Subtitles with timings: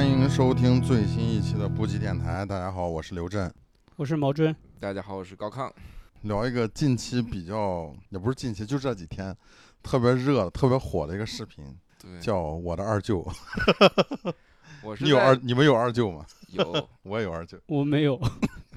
[0.00, 2.42] 欢迎收听最新一期的布吉电台。
[2.46, 3.52] 大家好，我是刘震，
[3.96, 4.56] 我是毛尊。
[4.80, 5.70] 大家好，我是高亢。
[6.22, 9.36] 聊一个近期比较，也不是近期，就这几天
[9.82, 11.62] 特别热、特别火的一个视频，
[12.00, 13.22] 对，叫《我的二舅》。
[14.82, 16.24] 我是你有二，你们有二舅吗？
[16.48, 17.58] 有， 我也有二舅。
[17.66, 18.18] 我没有，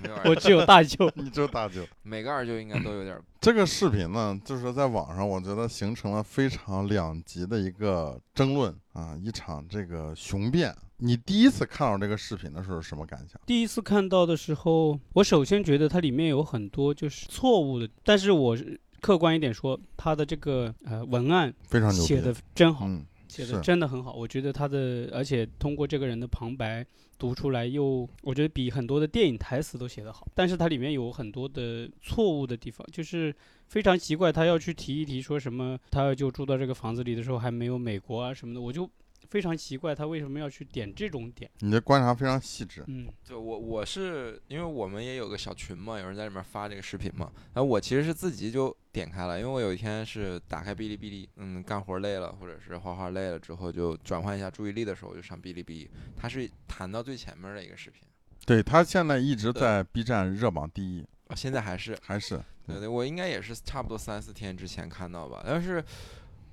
[0.04, 1.10] 没有我只有大舅。
[1.16, 1.88] 你只有大舅。
[2.02, 3.18] 每个二舅应该都有点。
[3.40, 10.75] 这个视频呢，就是在网上，我觉得形成了非常两极的一个争论啊，一场这个雄辩。
[11.06, 13.42] 你第一次看到这个视频的时候什么感想？
[13.46, 18.57] 第一次看到的时候，我首先觉得它里面有很多就是错误的，但是我
[19.02, 24.14] 客观一点说，它的这个呃文案非常牛写的真好，嗯，写的真的很好。
[24.14, 26.86] 我觉得他的，而且通过这个人的旁白
[27.20, 30.25] 读出来，又我觉得比很多的电影台词都写得好。
[30.33, 33.36] 但是它里面有很多的错误的地方，就是
[33.67, 38.89] 非常奇怪，他要去提一提说什么，他就住到这个房子里的时候还没有美国啊什么的，我就。
[39.34, 41.50] 非常奇怪，他为什么要去点这种点？
[41.62, 42.84] 你的观察非常细致。
[42.86, 55.89] 嗯，就我我是因为我们也有个小群嘛，有人在里面发这个视频嘛，然后我其实是自己就点开了，因为我有一天是打开哔哩哔哩，嗯，干活累了或者是画画累了之后，就转换一下注意力的时候，就上哔哩哔哩。
[56.16, 58.04] 它是弹到最前面的一个视频。
[58.45, 65.84] 对他现在一直在 B 站热榜第一啊，现在还是还是对对，我应该也是差不多三四天之前看到吧，但是。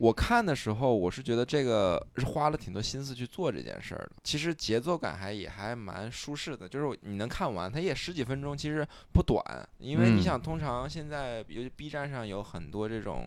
[0.01, 4.13] 我看的时候，我是觉得这个是花了挺多心思去做这件事儿的。
[4.25, 9.45] 其实节奏感还也还蛮舒适的，就是你能看完，它也十几分钟，其实不短。
[9.79, 13.27] 因为你想，通常现在尤其 B 站上有很多这种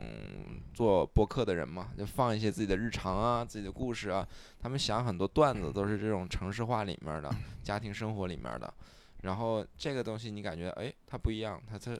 [0.73, 4.27] 做播客的人嘛，就放一些自己的日常啊、自己的故事啊，
[4.59, 7.29] 他们想很多段子都是这种城市化里面的、
[7.61, 8.73] 家庭生活里面的。
[9.21, 11.95] 然后这个东西你感觉，哎，它不一样，它它。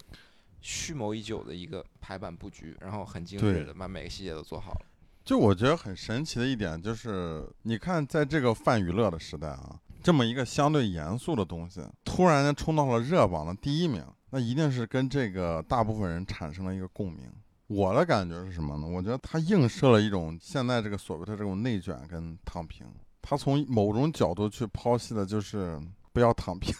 [0.64, 4.86] 蓄谋已久的一个排版布局，然后很精致的把每个细节都做好了。
[5.24, 17.30] 就我觉得很神奇的一点就是，你看在这个泛娱乐的时代啊，这么一个相对严肃的东西，突然间冲到了热榜的第一名，那一定是跟这个大部分人产生了一个共鸣。
[17.68, 18.88] 我的感觉是什么呢？
[18.88, 22.88] 我觉得它映射了一种现在这个所谓的这种内卷跟躺平，
[23.22, 25.78] 它从某种角度去剖析的就是。
[26.14, 26.74] 不要躺平，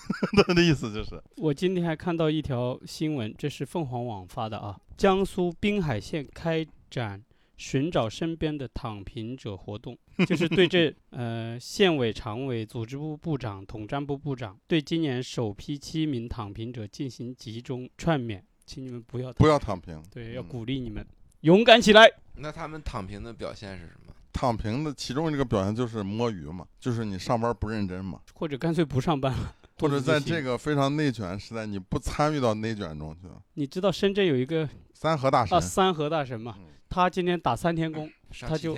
[0.46, 1.22] 他 的意思就是。
[1.38, 4.80] 我今天还看到一条新闻，这是凤凰网发的啊。
[4.96, 7.22] 江苏滨海县开展
[7.58, 21.06] 寻找身边的躺平者活动，就是对这 呃县委常委、组织部部长、统战部部长对今年首批七名躺平者进行集中劝勉，请你们不要不要躺平，对，要鼓励你们
[21.42, 22.08] 勇敢起来。
[22.36, 24.14] 那他们躺平的表现是什么？
[24.44, 33.22] 躺平的其中一个表现就是摸鱼嘛，就是你上班不认真嘛，或者干脆不上班了，或者在这个非常内卷时代，你不参与到内卷中去。
[33.54, 36.58] 你知道深圳有一个三和大神啊，三和大神嘛，
[36.90, 38.12] 他今天打三天工，
[38.42, 38.76] 他就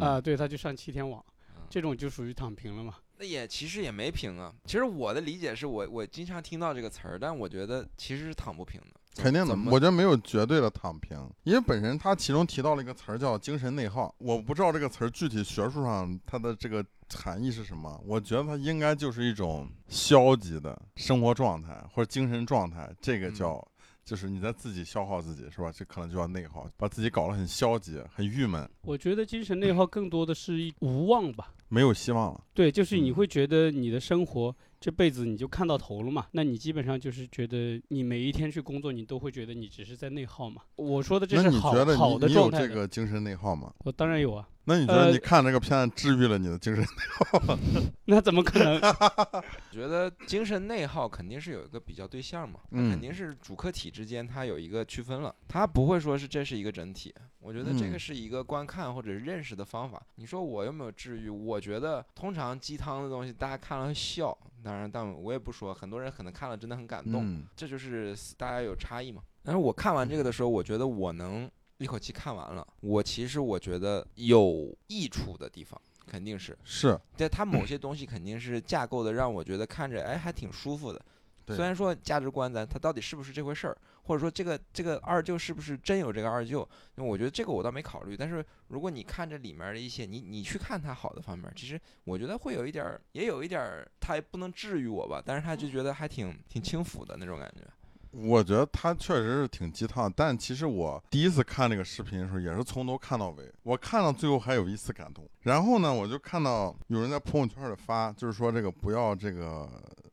[0.00, 1.22] 啊，对，他就上七天网，
[1.68, 2.94] 这种就属于躺平了嘛。
[3.18, 9.00] 那也其实也没平啊，其实我的理解是我我经常听到这个词儿，但我觉得其实是躺不平的。
[9.16, 16.84] 肯定的，我觉得没有绝对的躺平，因为本身他其中提到了一个词儿叫精神内耗，我不知道这个词儿具体学术上它的这个
[17.14, 23.66] 含义是什么，我觉得它应该就是一种消极的生活状态或者精神状态，这个叫
[24.06, 25.72] 就是你在自己消耗自己是吧？
[25.74, 28.66] 这可能就叫内耗，把自己搞得很消极、很郁闷。
[28.82, 32.40] 我觉得精神内耗更多的是一无望吧，没有希望了。
[32.54, 34.54] 对，就是你会觉得你的生活。
[34.78, 36.26] 这辈子你就看到头了嘛？
[36.30, 40.62] 那你基本上就是觉得你每一天去工作，你都会觉得你只是在内耗嘛？
[40.76, 42.58] 我说的这是好好的状态。
[42.58, 43.72] 你有这个精神内耗吗？
[43.78, 44.46] 我当然有啊。
[44.68, 47.58] 那你觉得你看这个片子治愈了你的精神内耗吗？
[48.06, 48.80] 那怎么可能？
[49.70, 57.14] 觉得精神内耗肯定是有一个比较对象嘛，肯定是主客体之间它有一个区分了，它不会说是这是一个整体。
[57.38, 60.04] 我觉得这个是一个观看或者认识的方法。
[60.16, 61.28] 你说我有没有治愈？
[61.28, 69.22] 我觉得通常鸡汤的东西大家看了会笑，当然，但我也不说，很多人可能看了真的很感动，这就是大家有差异嘛。
[69.44, 71.48] 但是我看完这个的时候，我觉得我能。
[71.78, 81.00] 一口气看完了，我其实我觉得有益处的地方肯定是是，对它某 些东西肯定是架构的，让我觉得看着哎还挺舒服的。
[81.48, 88.16] 虽然说价值观咱它到底是不是这回事儿，或者说这个这个二舅是不是真有这个二舅，那我觉得这个我倒没考虑。
[88.16, 97.62] 但是如果你看着里面的一些，你你去看他好的方面，其实我觉得会有一点儿，也有一点儿，它也不能治愈我吧，但是他就觉得还挺挺轻浮的那种感觉。
[98.10, 103.52] 我觉得他确实是挺鸡汤，但其实我第一次看这个视频的时候，也是从头看到尾。
[103.62, 105.28] 我看到最后还有一丝感动。
[105.42, 109.68] 然后呢，我就看到有人在朋友圈里发，就是说这个不要这个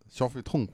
[0.10, 0.74] 消费痛苦，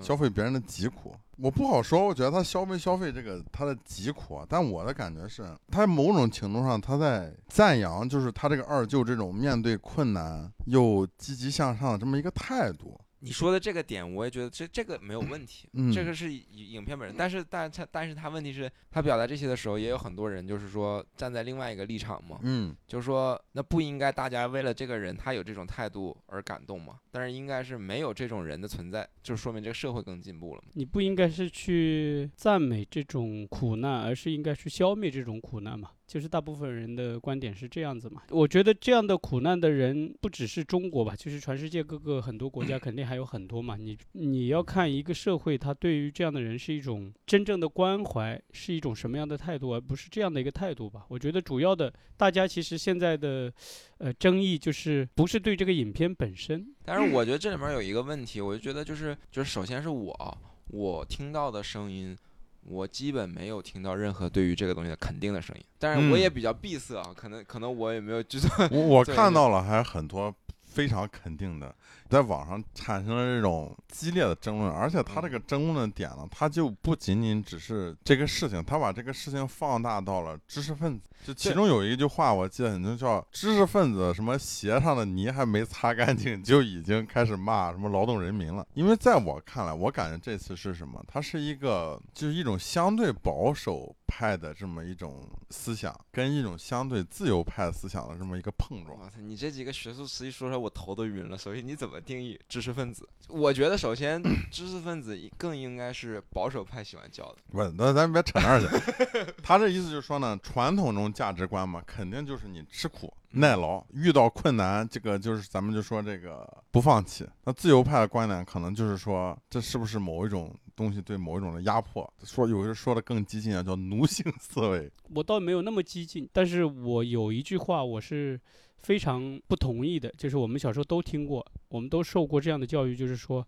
[0.00, 1.14] 消费别人的疾苦。
[1.36, 12.96] 我不好说，我觉得他消没消费这个他的疾苦啊，但我的感觉是，他某种程度上他在赞扬，就是他这个二舅这种面对困难又积极向上的这么一个态度。
[13.24, 17.16] 你说的这个点，我也觉得这这个没有问题，嗯这个是影影片本身。
[17.16, 26.98] 但是，但他但是他问题是，他表达这些的时候，也有很多人就是说站在另外一个立场嘛，嗯，就是说那不应该大家为了这个人他有这种态度而感动嘛？
[27.10, 30.68] 但是应该是没有这种人的存在，就说明这个社会更进步了嘛。
[30.74, 35.90] 你不应该是去赞美这种苦难，而是应该去消灭这种苦难嘛？
[36.06, 38.22] 就是大部分人的观点是这样子嘛？
[38.30, 43.76] 我觉得这样的苦难的人不只是中国吧，就是全世界各个很多国家 肯定还有很多嘛。
[43.76, 51.06] 你你要看一个社会，他对于这样的人是一种真正的关怀，是一种什么样的态度，而不是这样的一个态度吧？
[51.08, 53.52] 我觉得主要的，大家其实现在的
[53.98, 62.16] 呃争议就是不是对这个影片本身，但是我觉得这里面有一个问题，我就觉得就是就是首先是我我听到的声音。
[62.66, 66.34] 我基本没有听到任何对于这个东西的肯定的声音，但是我也嗯。
[66.34, 71.74] 比较闭塞啊，可能可能我也没有就算我我看到了，还有很多非常肯定的，
[72.14, 81.08] 在网上产生了这种激烈的争论，而且他这个争论的点呢，他就不仅仅只是这个事情，他把这个事情放大到了知识分子。
[81.24, 88.64] 就其中有一句话，我记得很清，叫“知识分子什么鞋上的泥还没擦干净，就已经开始骂什么劳动人民了”。
[88.74, 91.02] 因为在我看来，我感觉这次是什么？
[91.08, 98.98] 它是一个就是一种相对保守派的这么一种思想，跟一种相对自由派思想的这么一个碰撞。
[99.00, 101.38] 哇塞，你这几个学术词一说出来，我头都晕了。
[101.38, 103.08] 所以，你怎么定义知识分子？
[103.28, 107.36] 我觉得，首先，知识分子更应该是保守派喜欢叫的。
[107.50, 108.66] 不，那咱别扯那儿去。
[109.42, 117.26] 他这意思就是说呢，传统中价值观嘛，肯定就是你吃苦耐劳，遇到困难，这个就是咱们就说这个不放弃。
[117.44, 122.08] 那自由派的观点可能就是说，这是不是某一种东西对某一种的压迫？
[122.22, 124.92] 说有人说的更激进啊，叫奴性思维。
[125.14, 128.38] 我倒没有那么激进，但是我有一句话我是
[128.84, 133.46] 非常不同意的，就是我们小时候都听过，我们都受过这样的教育，就是说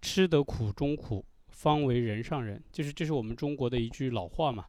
[0.00, 4.64] 吃得苦中苦，方为人上人，就是这是我们中国的一句老话嘛。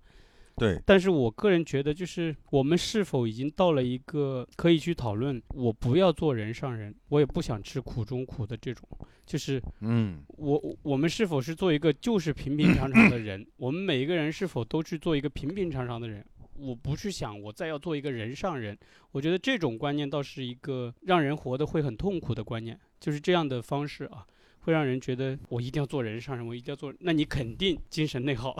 [0.58, 8.88] 对，但是我个人觉得，就是我们是否已经到了一个可以去讨论，我不要做人上人，我也不想吃苦中苦的这种，
[9.26, 13.48] 就是嗯，我我我们是否是做一个就是平平常常的人？
[13.58, 16.24] 我们每一个人是否都去做一个平平常常的人？
[16.62, 18.78] 我不去想我再要做一个人上人，
[19.12, 24.26] 我觉得这种观念倒是一个让人活得会很痛苦的观念，就是这样的方式啊，
[24.60, 28.56] 会让人觉得我一定要做人上人，我一定要做，那你肯定精神内耗。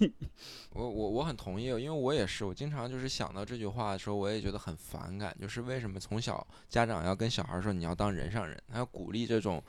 [0.74, 9.62] 我我我很同意，因为我也是，我经常就是想到这句话的时候，我也觉得很反感，就是为什么从小家长要跟小孩说你要当人上人，还要鼓励这种。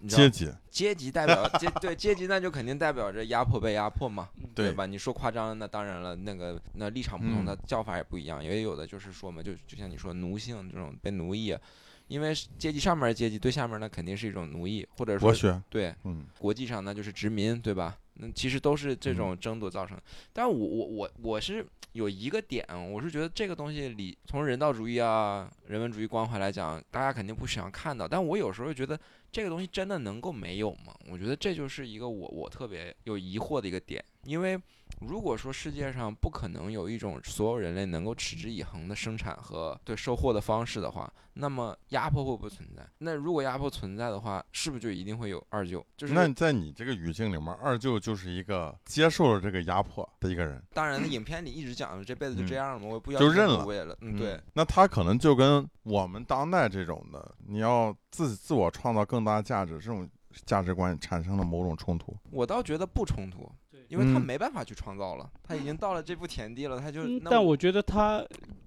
[0.00, 4.86] 你知道阶级，阶级代表阶对阶级，那就肯定代表着压迫被压迫嘛，对吧？
[4.86, 8.42] 你说夸张，那当然了，那个那立场不同，嗯它叫法也不一样。
[8.42, 11.54] 也有的就是说嘛，就就像你说奴性这种被奴役，
[12.08, 17.96] 因为阶级上面的阶级对下面呢肯定是一种奴役，或者说，对嗯，国际上那就是殖民，对吧？
[18.14, 20.02] 那其实都是这种争夺造成的。
[20.32, 28.06] 但我我我我是有一个点，我是觉得这个东西里从人道主义啊、人文主义关怀来讲，大家肯定不想看到。
[28.06, 28.98] 但我有时候觉得
[29.32, 30.94] 这个东西真的能够没有吗？
[31.08, 34.60] 我觉得这就是一个我我特别有疑惑的一个点，因为
[35.00, 42.86] 如果说世界上不可能有一种所有人类能够持之以恒的生产和对收获的方式的话，那么压迫会不会存在？
[42.98, 45.84] 那如果压迫存在的话，是不是就一定会有二舅？
[45.96, 60.08] 就是那在你这个语境里面，二舅就是一个接受了这个压迫的一个人，当然，那影片里一直讲这辈子就这样了嘛，我也不要求就认了对，那他可能就跟我们当代这种的，你要自自我创造更大价值这种
[60.44, 62.14] 价值观产生了某种冲突。
[62.30, 63.59] 我倒觉得不冲突对，
[63.90, 68.24] 因为他嗯没办法去创造了，他已经到了这步田地了，他就嗯，但我觉得他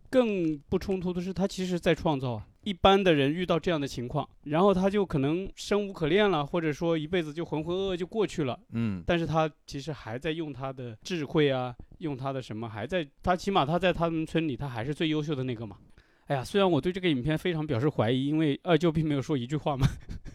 [0.09, 2.45] 更不冲突的是，他其实在创造啊。
[2.63, 8.57] 一般的人遇到这样的情况，然后他就可能生无可恋了，或者说一辈子就浑浑噩噩就过去了。
[8.71, 15.77] 嗯，但是他其实还在用他的智慧啊，用他的什么，还在他起码他在他们村里，他还是最优秀的那个嘛。
[16.27, 19.85] 哎呀，虽然我对这个影片非常表示怀疑，因为二舅并没有说一句话嘛，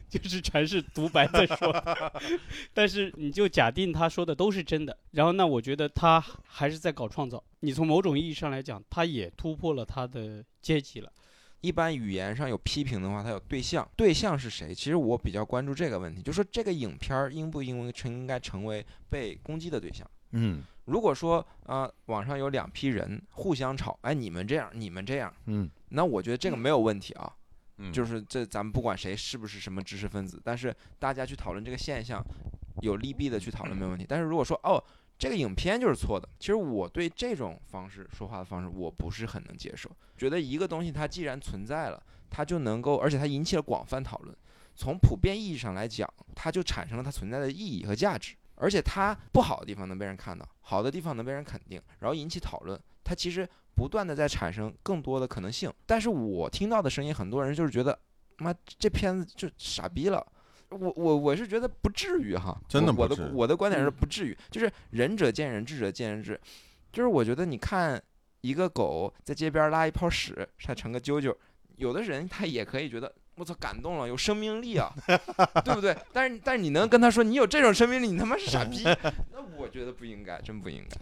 [0.09, 1.73] 就是全是独白在说。
[2.73, 7.43] 但是你就假定他说的都是真的，然后那我觉得他还是在搞创造。
[7.61, 11.13] 你从某种意义上来讲，他也突破了他的阶级了。
[11.61, 14.73] 一般语言上有批评的话，它有对象，对象是谁？
[14.73, 20.09] 其实我比较关注这个问题，就说这个影片儿应不应该成应该成为被攻击的对象。
[20.33, 27.35] 嗯如果说啊、呃网上有两批人互相吵，哎，你们这样，你们这样，嗯那我觉得这个没有问题啊。
[27.93, 32.25] 就是这咱们不管谁是不是什么知识分子，但是大家去讨论这个现象，
[32.83, 34.05] 有利弊的去讨论没有问题。
[34.09, 34.83] 但是如果说哦，
[35.19, 39.91] 这个影片就是错的，其实我对这种方式说话的方式我不是很能接受。
[40.17, 44.37] 觉得一个东西它既然存在了，它就能够，而且它引起了广泛讨论。
[44.75, 48.35] 从普遍意义上来讲，它就产生了它存在的意义和价值。
[48.61, 52.77] 而且它不好的地方能被人看到，好的地方能被人肯定，然后引起讨论。
[53.05, 55.73] 它其实不断的在产生更多的可能性。
[55.87, 57.97] 但是我听到的声音，很多人就是觉得，
[58.39, 60.27] 妈这片子就傻逼了。
[60.71, 66.39] 我我我是觉得不至于哈，真的我我不至于的我的观点是嗯不至于，就是仁者见仁，智者见仁智。
[66.93, 68.03] 就是我觉得你看
[68.41, 71.35] 一个狗在街边拉一泡屎，它成个啾啾，
[71.77, 73.15] 有的人他也可以觉得。
[73.37, 74.93] 我操，感动了，有生命力啊，
[75.65, 75.97] 对不对？
[76.13, 78.83] 但是，但是你能跟他说你有这种生命力，你他妈是傻逼，
[79.31, 80.97] 那我觉得不应该，真不应该。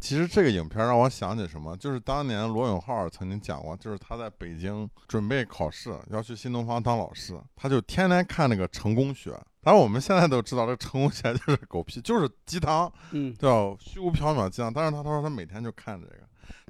[0.00, 9.30] 其实这个影片让我想起什么，就是当年罗永浩曾经讲过，就是他在北京准备考试，要去新东方当老师，他就天天看那个成功学。
[9.60, 13.76] 当然我们现在都知道，这成功学就是狗屁，就是鸡汤，嗯，对吧？
[13.80, 14.72] 虚无缥缈鸡汤。
[14.72, 16.20] 但是他他说他每天就看这个，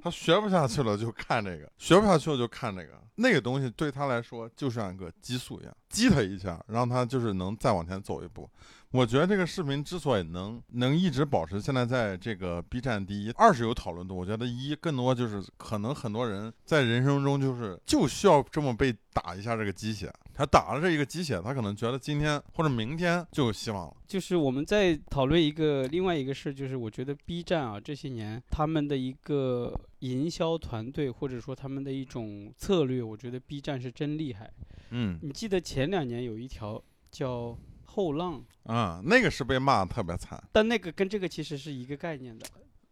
[0.03, 2.99] 他学不下去了就看这个，学不下去了就看这个。
[3.17, 8.49] 那个东西对他来说就像一个激素一样，激他一下，让他就是能再往前走一步。
[8.91, 14.17] 我觉得这个视频之所以能能一直保持现在在这个 B 站第一，二是有讨论度。
[14.17, 23.97] 我觉得一更多就是可能很多人在人生中就是就需要这么被打一下这个鸡血，他打了这一个鸡血，他可能觉得今天或者明天就有希望了。
[24.07, 34.51] 就是我们在讨论一个另外一个事，就是我觉得 B 站啊这些年他们的一个营销团队或者说他们的一种策略，我觉得 B 站是真厉害。
[34.91, 37.55] 嗯你记得前两年有一条叫
[37.89, 40.43] 后浪，啊、那个是被骂的特别惨。
[40.53, 42.47] 但那个跟这个其实是一个概念的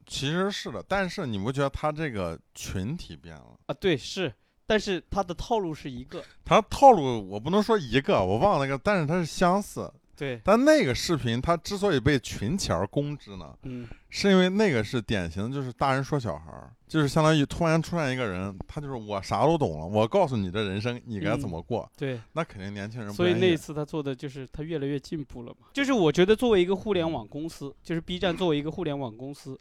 [0.07, 3.59] 其实是的，但是你不觉得他这个群体变了？
[3.67, 4.33] 啊，对是，
[4.67, 9.93] 但是他的套路是一个，他套路我不能说一个，我忘了那个，但是它是相似。
[10.17, 25.67] 对，但那个视频他之所以被群起而攻之呢，嗯，是因为那个是典型，就是大人说小孩儿，就是相当于突然出现一个人，他就是我啥都懂了，我告诉你这人生你该怎么过，对，那肯定年轻人不所以那一次他做的就是他越来越进步了嘛。
[25.73, 29.59] 就是我觉得作为一个互联网公司，就是 B 站作为一个互联网公司，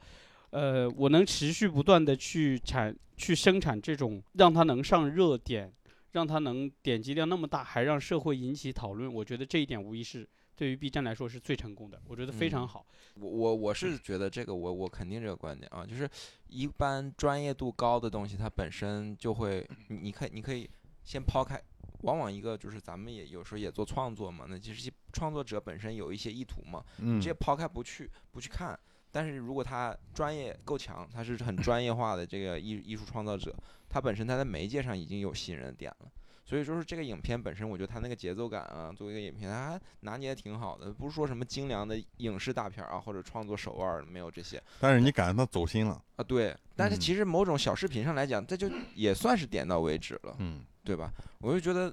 [0.51, 5.73] 呃，我能持续不断的去产去生产这种让它能上热点，
[6.11, 12.85] 让它能点击量那么大，还让社会引起讨论，我觉得这一点无疑是对于 B 站来说是最成功的，我觉得非常嗯好。
[13.15, 16.09] 我我我是觉得这个我我肯定这个观点啊，就是
[16.47, 20.69] 一般专业度高的东西，它本身就会，你你可以你可以
[21.03, 21.61] 先抛开，
[22.01, 28.77] 往往一个就是咱们也有时候也做创作嘛，那其实创作者本身有一些意图嘛，嗯直接抛开不去不去看，
[29.11, 33.53] 但是如果他专业够强，他是很专业化的这个艺艺术创造者，
[33.89, 36.11] 他本身他在媒介上已经有吸引人的点了。
[36.45, 46.23] 所以说是这个影片本身，我觉得它那个节奏感啊，作为一个影片，它还拿捏的挺好的，不是说什么精良的影视大片啊，或者创作手腕儿没有这些但是你感觉他走心了，啊。
[46.23, 51.11] 对，但是嗯其实某种小视频上来讲，这就也算是点到为止了，嗯对吧？
[51.39, 51.91] 我就觉得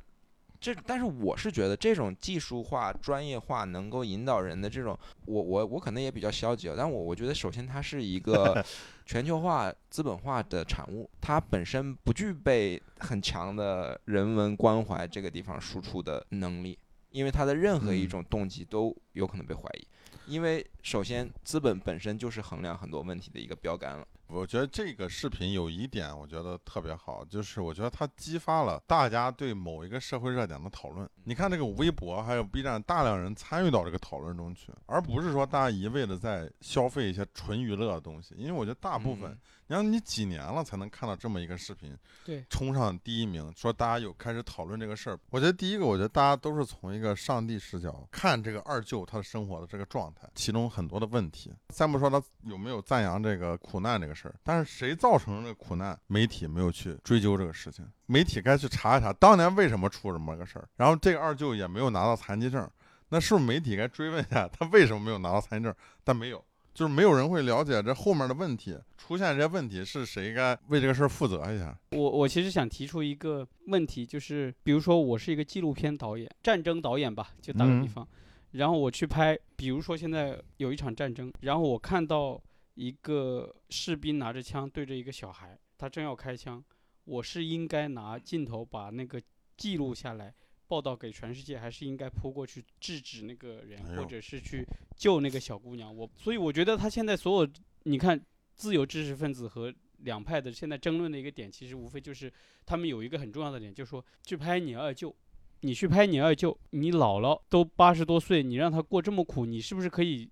[0.62, 8.64] 这，但是我是觉得这种技术化、专业化能够引导人的这种，我我我可能也比较消极啊，但我我觉得首先它是一个
[9.04, 16.78] 全球化、资本化的产物，它本身不具备很强的人文关怀这个地方输出的能力，
[17.11, 19.87] 因为它的任何一嗯种动机都有可能被怀疑。
[20.28, 24.07] 因为首先，资本本身就是衡量很多问题的一个标杆了。
[24.33, 31.09] 我觉得这个视频有一点我觉得特别好，就是我觉得它激发了大家对某一个社会热点的讨论。
[31.25, 38.35] 你看这个微博还有 B 站，大量人参与到这个讨论中去，而不是说大家一味的在消费一些纯娱乐的东西。
[38.37, 41.97] 因为我觉得大部分，嗯你看你几年了才能看到这么一个视频，
[42.27, 45.19] 对，冲上第一名，说大家有开始讨论这个事儿。
[45.31, 51.55] 我觉得第一个，我觉得大家都是从一个上帝视角看这个二舅他的生活的这个状态，其中很多的问题。
[51.71, 60.69] 先不说他有没有赞扬这个苦难这个事儿，但是谁造成这个苦难，媒体没有去追究这个事情，媒体该去查一查当年为什么出这么个事儿。
[60.76, 62.69] 然后这个二舅也没有拿到残疾证，
[63.09, 65.75] 那是不是媒体该追问一下他为什么没有拿到残疾证？
[66.05, 66.45] 但没有。
[66.75, 71.79] 就是没有人会了解这后面的问题，出现这些问题是谁该为这个事儿负责一下？
[71.91, 78.09] 我我其实想提出一个问题，就是比如说我是一个纪录片导演，战争导演吧，就打个比嗯方，
[78.52, 82.41] 然后我去拍，比如说现在有一场战争，然后我看到
[82.75, 86.64] 一个士兵拿着枪对着一个小孩，他正要开枪，
[87.05, 89.21] 我是应该拿镜头把那个
[89.57, 90.35] 记录下来。
[90.69, 95.95] 报道给全世界，还是应该扑过去制止那个人，或哎呦者是去救那个小姑娘？
[95.95, 97.52] 我所以我觉得他现在所有，
[97.83, 98.19] 你看
[98.55, 102.33] 自由知识分子和两派的现在争论的一个点，其实无非就是
[102.64, 105.14] 他们有一个很重要的点，就是说去拍你二舅，
[105.61, 110.26] 你去拍你二舅，你姥姥都八十多岁，你让他过这么苦，你是不是可以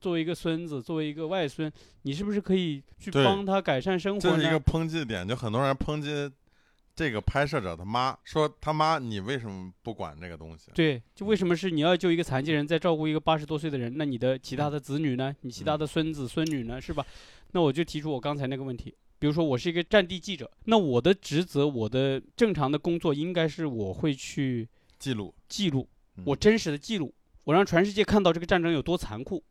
[0.00, 1.70] 作为一个孙子，作为一个外孙，
[2.02, 4.36] 你是不是可以去对帮他改善生活呢？
[4.36, 6.30] 这是一个抨击的点，就很多人抨击
[6.94, 10.70] 这个拍摄者他妈，说他妈你为什么不管这个东西？
[10.74, 13.94] 对，就为什么是你要救一个残疾人，在照顾一个八十多岁的人？
[13.96, 15.34] 那你的其他的子女呢？
[15.40, 16.80] 你其他的孙子孙女呢？
[16.80, 17.04] 是吧？
[17.50, 29.42] 那我就提出我刚才那个问题，比如说我是一个战地记者，那我的职责，我的正常的工作应该是我会去记录，记录，嗯我真实的记录，我让全世界看到这个战争有多残酷。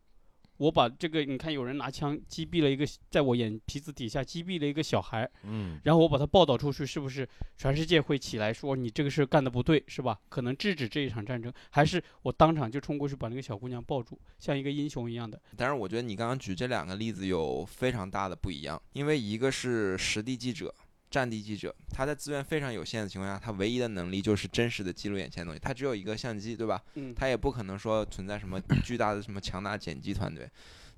[0.58, 10.18] 我把这个，你看，有人拿枪击毙了一个，在我眼皮子底下击毙了一个小孩，嗯，然后我把它报道出去，是不是全世界会起来说你这个事干的不对，是吧？
[10.28, 15.40] 可能制止这一场战争，还是我当场就冲过去把那个小姑娘抱住，像一个英雄一样的？
[15.56, 20.74] 但是我觉得你刚刚举这两个例子有非常大的不一样，因为一个是实地记者。
[21.10, 25.60] 战地记者，他在资源非常有限的情况下，他唯一的能力就是真实的记录眼前的东西。
[25.60, 26.82] 他只有一个相机，对吧？
[26.94, 30.50] 嗯，他也不可能说存在什么 巨大的什么强大剪辑团队。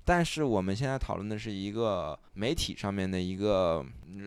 [0.03, 3.85] 但是我们现在讨论的是一个媒体上面的一个，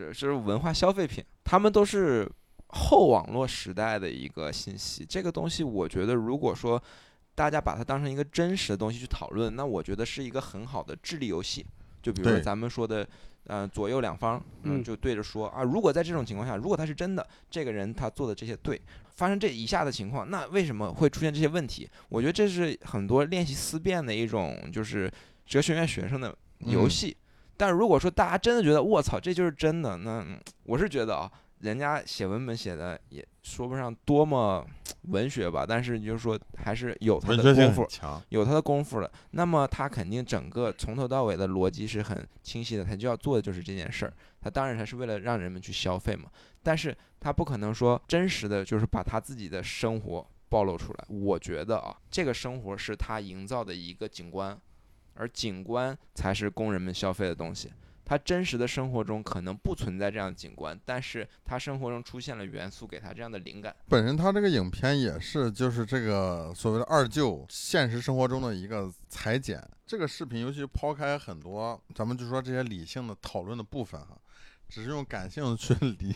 [0.09, 2.31] 就是文化消费品，他们都是
[2.69, 5.05] 后网络时代的一个信息。
[5.05, 6.81] 这个东西，我觉得如果说
[7.35, 11.65] 大家把它当成一个真实的东西去讨论，那我觉得是一个很好的智力游戏。
[12.03, 13.07] 就比如说咱们说的，
[13.47, 18.81] 呃，左右两方，嗯，嗯就对着说啊，如果在这种情况下，如果他是真的，这个人他做的这些对，
[19.17, 21.89] 发生这以下的情况，那为什么会出现这些问题？
[22.09, 25.11] 我觉得这是很多练习思辨的一种，就是
[25.47, 27.17] 哲学院学生的游嗯戏。
[27.57, 34.67] 但如果说大家真的觉得我操，这就是真的，那嗯我是觉得啊，人家写文本写的也说不上多么
[35.03, 44.13] 文学吧，但是你就是说还是有他的功夫，强，有他的功夫了，那么他肯定整个从头到尾的逻辑是很清晰的，他就要做的就是这件事儿。
[44.41, 46.31] 他当然他是为了让人们去消费嘛，
[46.63, 51.05] 但是他不可能说真实的就是把他自己的生活暴露出来。
[51.09, 54.59] 我觉得啊，这个生活是他营造的一个景观，
[55.15, 57.73] 而景观才是供人们消费的东西。
[58.11, 63.73] 他真实的生活中可能不存在这样的景观，但是他生活中出现了元素，给他这样的灵感。
[63.89, 69.65] 本身他这个影片也是就是这个所谓的二舅现实生活中的一个裁剪。
[69.87, 74.19] 这个视频尤其抛开很多咱们就说这些理性的讨论的部分哈，
[74.69, 76.13] 只是用感性去 理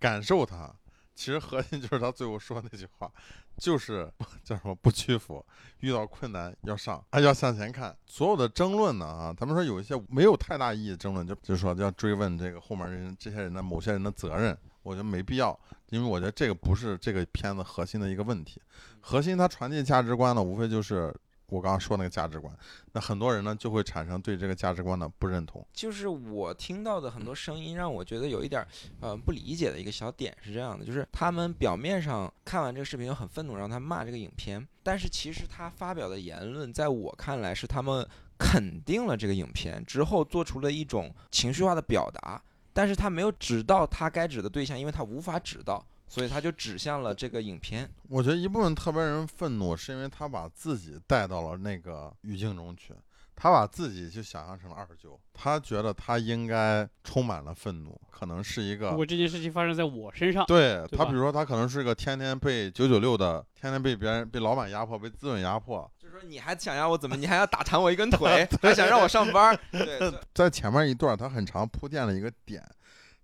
[0.00, 0.74] 感受它。
[1.16, 3.10] 其实核心 就是他最后说那句话，
[3.56, 4.08] 就是
[4.44, 5.44] 叫什么不屈服，
[5.80, 7.96] 遇到困难要上，还要向前看。
[8.06, 15.58] 所有的争论呢啊，他们说有一些没有太大意义的争论，就就说要追问这个后面人这些人的某些人的责任，我觉得没必要。
[15.90, 18.60] 因为我觉得这个不是这个片子核心的一个问题，
[19.00, 21.14] 核心它传递价值观呢，无非就是
[21.48, 22.52] 我刚刚说那个价值观。
[22.92, 25.64] 那很多人呢就会产生对这个价值观的不认同。
[25.72, 28.68] 就是我听到的很多声音，让我觉得有一点儿
[29.00, 38.06] 呃不理解的一个小点是这样的，就是他们表面上看完这个视频很愤怒，让他骂这个影片，但是其实他发表的言论，在我看来是他们
[38.38, 47.88] 肯定了这个影片之后做出了一种情绪化的表达，但是他没有指到他该指的对象，因为他无法指到，所以他就指向了这个影片。
[48.08, 52.94] 我觉得一部分特别人愤怒，是因为他把自己带到了那个语境中去，
[53.34, 67.16] 他把自己就想象成了二舅，他觉得他应该充满了愤怒，可能是一个如果这件事情发生在我身上，对他，比如说他可能是个天天被九九六的，天天被别人被老板压迫，被资本压迫，就是说你还想要我怎么？
[67.16, 69.60] 你还要打残我一根腿， 还想让我上班儿？
[69.70, 72.64] 对，对在前面一段他很长铺垫了一个点，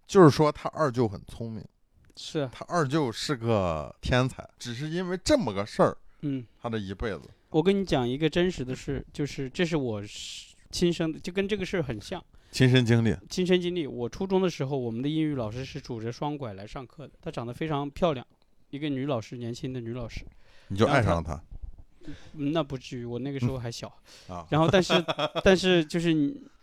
[0.06, 1.64] 就是说他二舅很聪明，
[2.16, 7.22] 是，他二舅是个天才，只是因为这么个事儿，嗯，他的一辈子。
[7.50, 12.22] 我跟你讲一个真实的事，就是这是我是亲身的，就跟这个事儿很像。
[12.50, 18.26] 亲身经历，亲身经历，我初中的时候，我们的英语老师是拄着双拐来上课的，她长得非常漂亮，
[18.70, 20.26] 一个女老师，年轻的女老师。
[20.68, 21.42] 你就爱上了他
[22.34, 23.86] 嗯，那不至于，我那个时候还小。
[24.28, 24.46] 啊？
[24.50, 24.92] 然后，但是，
[25.44, 26.12] 但是就是，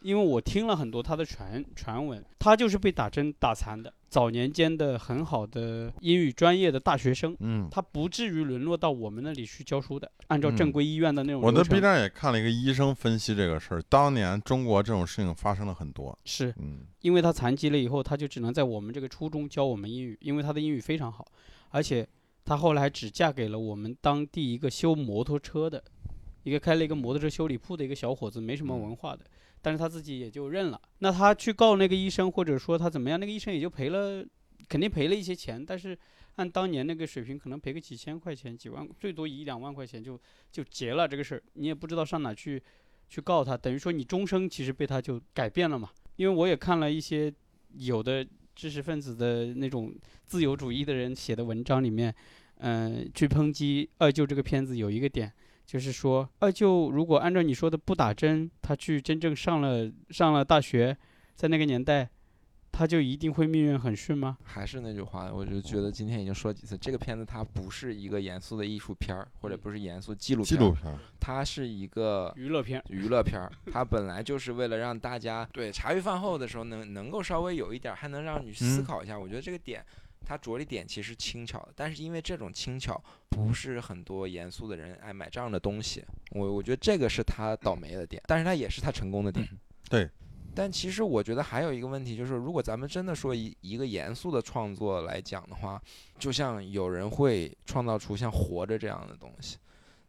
[0.01, 11.63] 因为我听了很多他的传传闻，他就是被打针打残的，早年间的很好的英语专业的大学生，嗯，他不至于沦落到我们那里去教书的，按照正嗯规医院的那种我在。
[11.63, 16.17] B 站也看了一个医生分析这个事儿，当年中国这种事情发生了很多。
[16.25, 21.25] 是嗯因为他残疾了以后，他就只能在我们这个初中教我们英语，因为他的英语非常好，
[21.69, 22.05] 而且
[22.49, 25.83] 她后来还只嫁给了我们当地一个修摩托车的，
[26.41, 29.23] 一个开了一个摩托车修理铺的一个小伙子，没什么嗯文化的，
[29.61, 30.81] 但是他自己也就认了。
[30.97, 34.25] 那他去告那个医生，或者说他怎么样，那个医生也就赔了，
[34.67, 35.95] 肯定赔了一些钱，但是
[36.37, 40.19] 按当年那个水平，可能赔个几千块钱、几万，最多一两万块钱就
[40.51, 42.59] 就结了这个事儿，你也不知道上哪去
[43.09, 45.91] 去告他，等于说你终生其实被他就改变了嘛。
[46.15, 47.31] 因为我也看了一些
[47.77, 48.27] 有的
[48.59, 49.95] 知识分子的那种
[50.25, 52.13] 自由主义的人写的文章里面，
[52.57, 55.31] 嗯、去抨击二舅这个片子有一个点，
[55.65, 60.97] 就是说二舅如果按照你说的不打针，他去真正上了上了大学，
[61.35, 62.09] 在那个年代，
[62.71, 64.37] 他就一定会命运很顺吗？
[64.43, 79.19] 还是那句话，我就觉得今天已经说几次，这个片子它不是一个严肃的艺术片儿，或者不是严肃纪录片儿，纪录片儿，它是一个娱乐片，娱乐片儿，它本来就是为了让大家对茶余饭后的时候能能够稍微有一点儿，还能让你思嗯考一下。
[79.19, 79.85] 我觉得这个点，
[80.25, 89.47] 它着力点其实轻巧的，但是因为这种轻巧不是很多严肃的人爱买这样的东西，我我觉得这个是他倒霉的点，但是他也是他成功的点。
[89.89, 90.09] 对。
[90.55, 95.81] 但其实我觉得还有一个问题，就是如果咱们真的说一一个严肃的创作来讲的话，
[96.17, 99.57] 就像有人会创造出像《活着》这样的东西，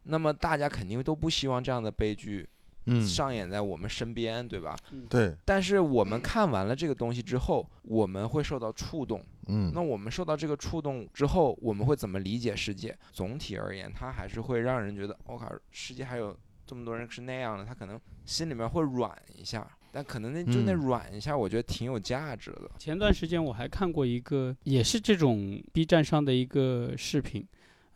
[0.03, 2.47] 那么大家肯定都不希望这样的悲剧
[2.85, 4.75] 嗯，上演在我们身边，对吧？
[5.07, 9.23] 对，但是我们看完了这个东西之后，我们会受到触动。
[9.47, 12.97] 嗯，那我们受到这个触动之后，我们会怎么理解世界？
[13.11, 19.69] 总体而言，它还是会让人觉得，我、靠，世界还有这么多人是那样的，他可能心里面会软一下。
[19.91, 22.71] 但可能那就那嗯软一下，我觉得挺有价值的。
[22.79, 27.45] 前段时间我还看过一个，也是这种 B 站上的一个视频，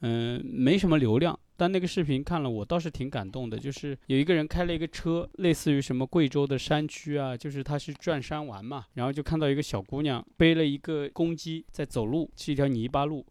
[0.01, 3.57] 嗯、没什么流量，但那个视频看了我倒是挺感动的。
[3.57, 13.25] 就是有一个人开了一个车，类似于什么贵州的山区啊，就是他是转山玩嘛，然后就看到一个小姑娘背了一个公鸡在走路，是一条泥巴路。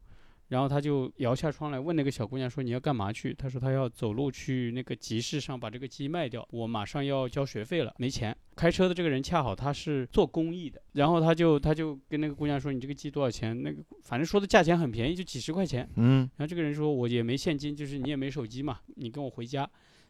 [0.54, 15.90] 然后他就摇下窗来问那个小姑娘说：“你要干嘛去？”她说：“她要走路去那个集市上把这个鸡卖掉，我马上要交学费了，没钱。”开车的这个人恰好他是做公益的，然后他就他就跟那个姑娘说：“你这个鸡多少钱？”那个反正说的价钱很便宜，就几十块钱。
[15.96, 19.68] 嗯然后这个人说：“我也没现金，就是你也没手机嘛，你跟我回家，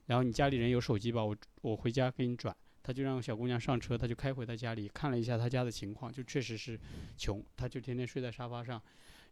[0.09, 2.55] 然后你家里人有手机吧，我我回家给你转。”
[2.87, 6.79] 他就让小姑娘上车，他就开回他家里，看了一下他家的情况，就确实是
[7.17, 8.79] 穷，他就天天睡在沙发上。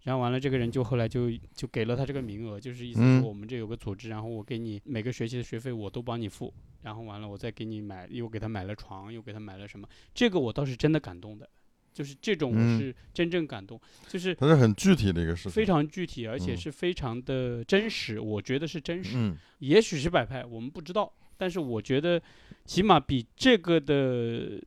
[0.05, 3.21] 然后完了，这个人就后来就就给了他这个名额，就是意思嗯。
[3.21, 11.49] 说我们这有个组织，然后我给你每个学期的学费我都帮你付，然后完了我再给你买，又给他买了床，又给他买了什么，这个我倒是真的感动的，
[11.93, 16.57] 就是这种是真正感动，就是它是很具体的一个事情，非常具体，而且嗯。
[16.57, 19.13] 是非常的真实，我觉得是真实。
[19.17, 19.37] 嗯。
[19.61, 22.21] 也许是摆拍，我们不知道，但是我觉得
[22.65, 24.61] 起码比这个的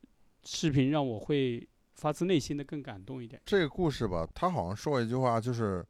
[0.46, 3.42] 视频让我会发自内心的更感动一点。
[3.46, 5.86] 这个故事吧，他好像说过一句话，就是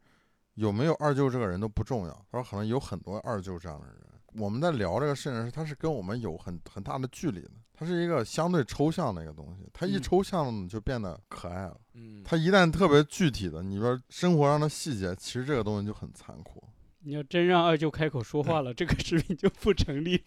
[0.54, 2.26] 有没有二舅这个人都不重要。
[2.30, 3.96] 他说可能有很多二舅这样的人。
[4.38, 9.66] 我们在聊这个事情时，他是跟我们有很很大的距离的，它是一个相对抽象的一个东西。
[9.72, 11.80] 它一嗯抽象，就变得可爱了。
[11.94, 16.62] 嗯，它一旦特别具体的，你说生活上的细节，其实这个东西就很残酷。
[17.00, 20.22] 你要真让二舅开口说话了， 这个视频就不成立。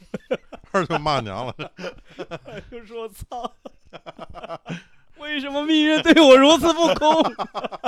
[0.71, 1.53] 二舅骂娘了，
[2.45, 3.53] 二舅说：“操，
[5.19, 7.23] 为什么命运对我如此不公？”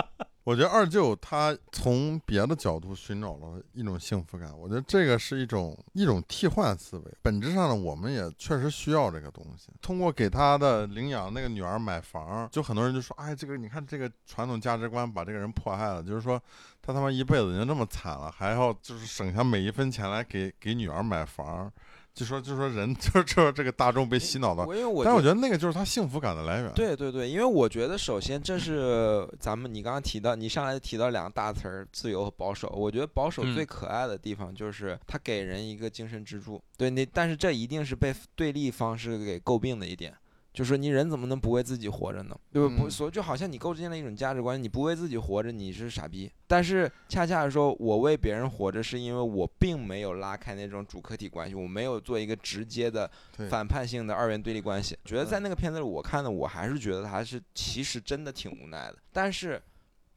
[0.44, 7.04] 我觉得二舅他从别的角度寻找了一种幸福感，我觉得这个是一种一种替换思维。
[7.22, 9.72] 本质上呢，我们也确实需要这个东西。
[9.84, 16.41] 通过给他的领养那个女儿买房，就很多人就说：“哎，这个你看这个传统价值观把这个人迫害了。”就是说
[16.82, 21.72] 他他妈一辈子已经这么惨了，还要就是省下每一分钱来给给女儿买房，
[22.13, 24.63] 就说就说人 就就这个大众被洗脑的。
[24.63, 26.71] 因为我但我觉得那个就是他幸福感的来源。
[26.74, 32.67] 对对对，因为我觉得首先这是咱们你刚刚提到，你上来提到两个大词儿，自由和保守。
[32.69, 36.62] 我觉得保守嗯最可爱的地方就是它给人一个精神支柱。
[36.78, 40.13] 对那，但是这一定是被对立方式给诟病的一点。
[40.54, 42.38] 就是说你人怎么能不为自己活着呢？
[42.52, 42.76] 对不？
[42.76, 46.30] 不，嗯所以就好像你构建了一种价值观，你不为自己活着，你是傻逼。
[46.48, 53.10] 但是恰恰说我为别人活着，是因为我并没有拉开那种主客体关系，我没有做一个直接的
[53.50, 54.98] 反叛性的二元对立关系。
[55.06, 58.98] 觉得在那个片子里，我看的我还是觉得他是其实真的挺无奈的。
[59.14, 59.62] 但是，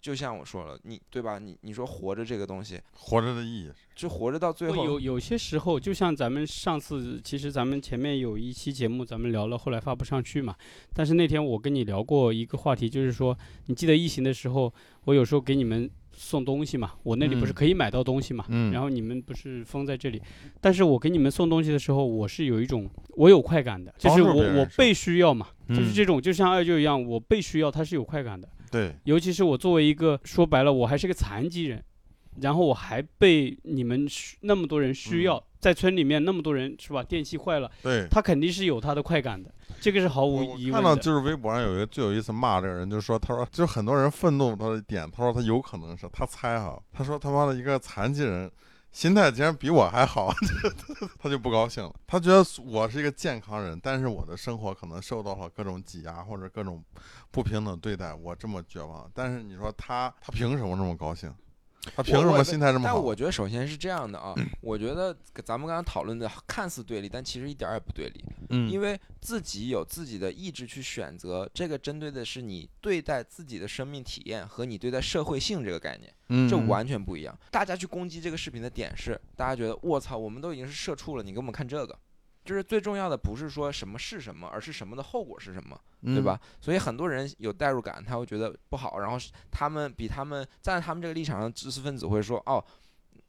[0.05, 1.39] 就像我说了，你对吧？
[1.39, 3.71] 你你说活着这个东西，活着的意义。
[3.97, 10.55] 就活着到最后，有有些时候，就像咱们上次，其实咱们前面有一期节目，咱们聊了，后来发不上去嘛。
[10.93, 14.71] 但是那天我跟你聊过一个话题，就是说，你记得疫情的时候，
[15.05, 20.21] 我有时候给你们送东西嘛，我那里不是嗯可以买到东西嘛，嗯然后你们不是封在这里，
[20.61, 22.87] 但是我给你们送东西的时候，我是有一种
[23.17, 28.47] 我有快感的，就是我我被需要嘛，就是嗯这种，就像二舅一样，我被需要，它是有快感的。
[28.75, 31.81] 对，尤其是我作为一个说白了，我还是个残疾人，
[32.41, 34.05] 然后我还被你们
[34.41, 37.03] 那么多人需要，嗯在村里面那么多人是吧？
[37.03, 38.07] 电器坏了，对。
[38.11, 40.73] 他肯定是有他的快感的，这个是毫无疑问的。
[40.73, 48.51] 看到就是微博上有一个最有意思骂这个人，就是说他说就很多人愤怒他的点，他说他有可能是他猜哈，他说他妈的一个残疾人
[48.95, 50.33] 心态竟然比我还好，
[51.21, 51.93] 他就不高兴了。
[52.07, 56.81] 他觉得我是一个健康人，但是我的生活可能受到了各种挤压或者各种
[57.33, 59.11] 不平等对待，我这么绝望。
[59.13, 61.35] 但是你说他他凭什么这么高兴？
[61.97, 62.95] 他凭什么心态这么好？
[62.95, 77.39] 但我觉得首先是这样的啊，我觉得咱们刚刚讨论的看似对立，但其实一点儿也不对立，嗯，因为自己有自己的意志去选择，这个针对的是你对待自己的生命体验和你对待社会性这个概念，嗯这完全不一样。
[77.51, 81.99] 大家去攻击这个视频的点是，大家觉得我操，我们都已经是社畜了，你给我们看这个。
[82.45, 85.81] 就是最重要的不是说什么是什么，而是什么的后果是什么。
[86.07, 86.39] 嗯对吧？？
[86.61, 89.17] 所以很多人有代入感，他会觉得不好，然后
[89.51, 92.63] 他们比他们站在他们这个立场上，知识分子会说：“哦，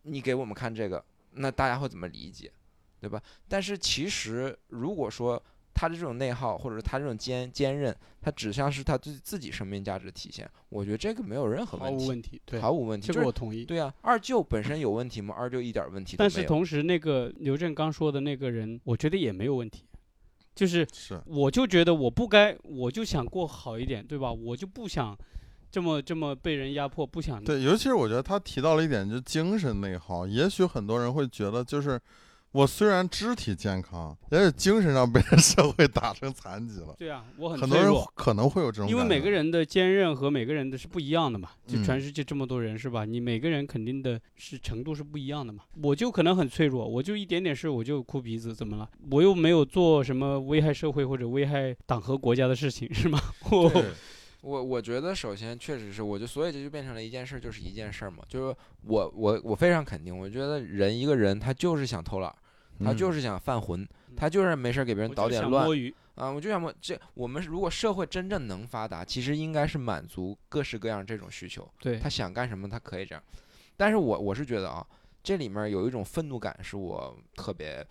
[0.01, 1.01] 你给我们看这个，
[1.32, 2.51] 那大家会怎么理解，
[2.99, 5.41] 对吧？”但是其实如果说
[5.76, 13.08] 他的这种内耗，或者是他这种坚坚韧，他指向是他自自己生命价值的体现，我觉得这个没有任何问题，无问题，对，毫无问题。
[13.08, 13.66] 这就是个我同意。
[13.66, 15.36] 对啊，二舅本身有问题吗？
[15.38, 16.30] 二舅一点问题都没有。
[16.30, 19.84] 但是同时，那个刘震刚说的那个人，我觉得也没有问题，
[20.56, 24.32] 就是是我就觉得我不该，我就想过好一点，对吧？
[24.32, 25.14] 我就不想
[25.70, 30.26] 这么这么被人压迫，不想对，尤其是我觉得他提到了一点，就是精神内耗。
[30.26, 32.00] 也许很多人会觉得，就是
[32.56, 36.96] 我虽然肢体健康，但是精神上被 社会打成残疾了。
[36.98, 38.10] 对啊，我很很多人脆弱。
[38.15, 43.04] 可能会有这种感觉，因为每个人的坚韧和每个人的是不一样的嘛，就嗯全世界这么多人是吧？
[43.04, 45.63] 你每个人肯定的是程度是不一样的嘛。
[45.84, 48.89] 我就可能很脆弱，我就一点点事我就哭鼻子，怎么了？
[49.12, 53.20] 我又没有做什么危害社会或者危害党和国家的事情，是吗？
[53.52, 53.84] 我
[54.41, 62.36] 我我觉得首先确实是，我就所以这就变成了一件事儿就是一件事儿嘛，就是我我我非常肯定，我觉得人一个人他就是想偷懒儿，
[62.80, 62.98] 他嗯。
[62.98, 72.00] 就是想犯浑，他就是没事儿给别人捣点乱摸鱼，啊，我就想摸这我们如果社会真正能发达，其实应该是满足各式各样这种需求，对。
[72.00, 73.24] 他想干什么他可以这样，
[73.78, 74.86] 但是我我是觉得啊，
[75.24, 77.86] 这里面有一种愤怒感是我特别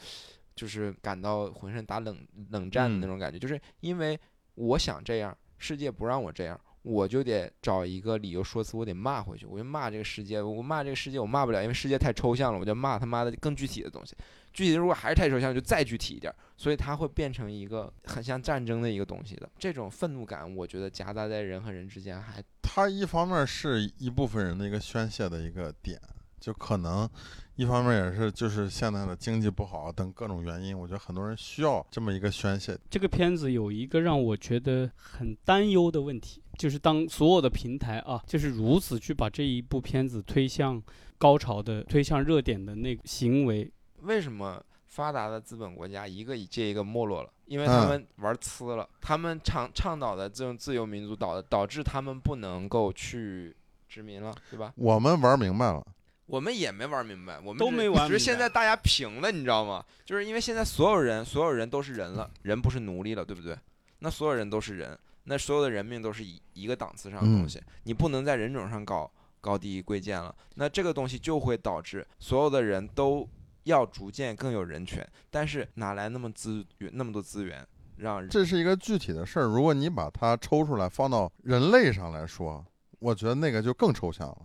[0.55, 2.17] 就是感到浑身打冷
[2.51, 3.09] 冷战的那嗯。
[3.09, 4.19] 种感觉，就是因为
[4.55, 6.59] 我想这样，世界不让我这样。
[6.85, 14.15] 我就得找一个理由说辞，我得骂回去，我就骂这个世界，我骂这个世界我骂不了，因为世界太抽象了，我就骂他妈的更具体的东西。
[14.53, 19.49] 具体如果还是太抽象，就再具体一点，所以它会变成一个很像战争的一个东西的。
[19.59, 25.99] 这种愤怒感，我觉得夹杂在人和人之间还它一方面是一部分人的一个宣泄的一个点，
[26.45, 27.09] 就可能
[27.57, 32.79] 一方面也是就是现在的经济不好等各种原因，我觉得很多人需要这么一个宣泄。
[32.91, 40.83] 这个片子有一个让我觉得很担忧的问题，就是当所有的平台啊，就是如此去把这一部片子推向
[41.17, 47.31] 高潮的、推向热点的那个行为，为什么发达的资本国家一个接一个没落了？
[47.47, 53.57] 因为他嗯们玩呲了，他们倡倡导的这种自由民主导导致他们不能够去
[53.89, 54.73] 殖民了，对吧？
[54.77, 55.87] 我们玩明白了，
[56.27, 59.85] 我们也没玩明白，我们都没玩明白只是现在大家平了，你知道吗？
[60.05, 63.57] 就是因为现在所有人，所有人都是人了，人不是奴隶了，对不对？
[63.99, 69.11] 那所有人都是人，那所有的人命都是一一个档次上的东嗯西，你不能在人种上搞
[69.41, 70.35] 高低贵贱了。
[70.55, 73.29] 那这个东西就会导致所有的人都
[73.65, 79.45] 要逐渐更有人权，但是哪来那么资源那么多资源让这是一个具体的事儿。
[79.45, 82.65] 如果你把它抽出来放到人类上来说，
[82.99, 84.39] 我觉得那个就更抽象了。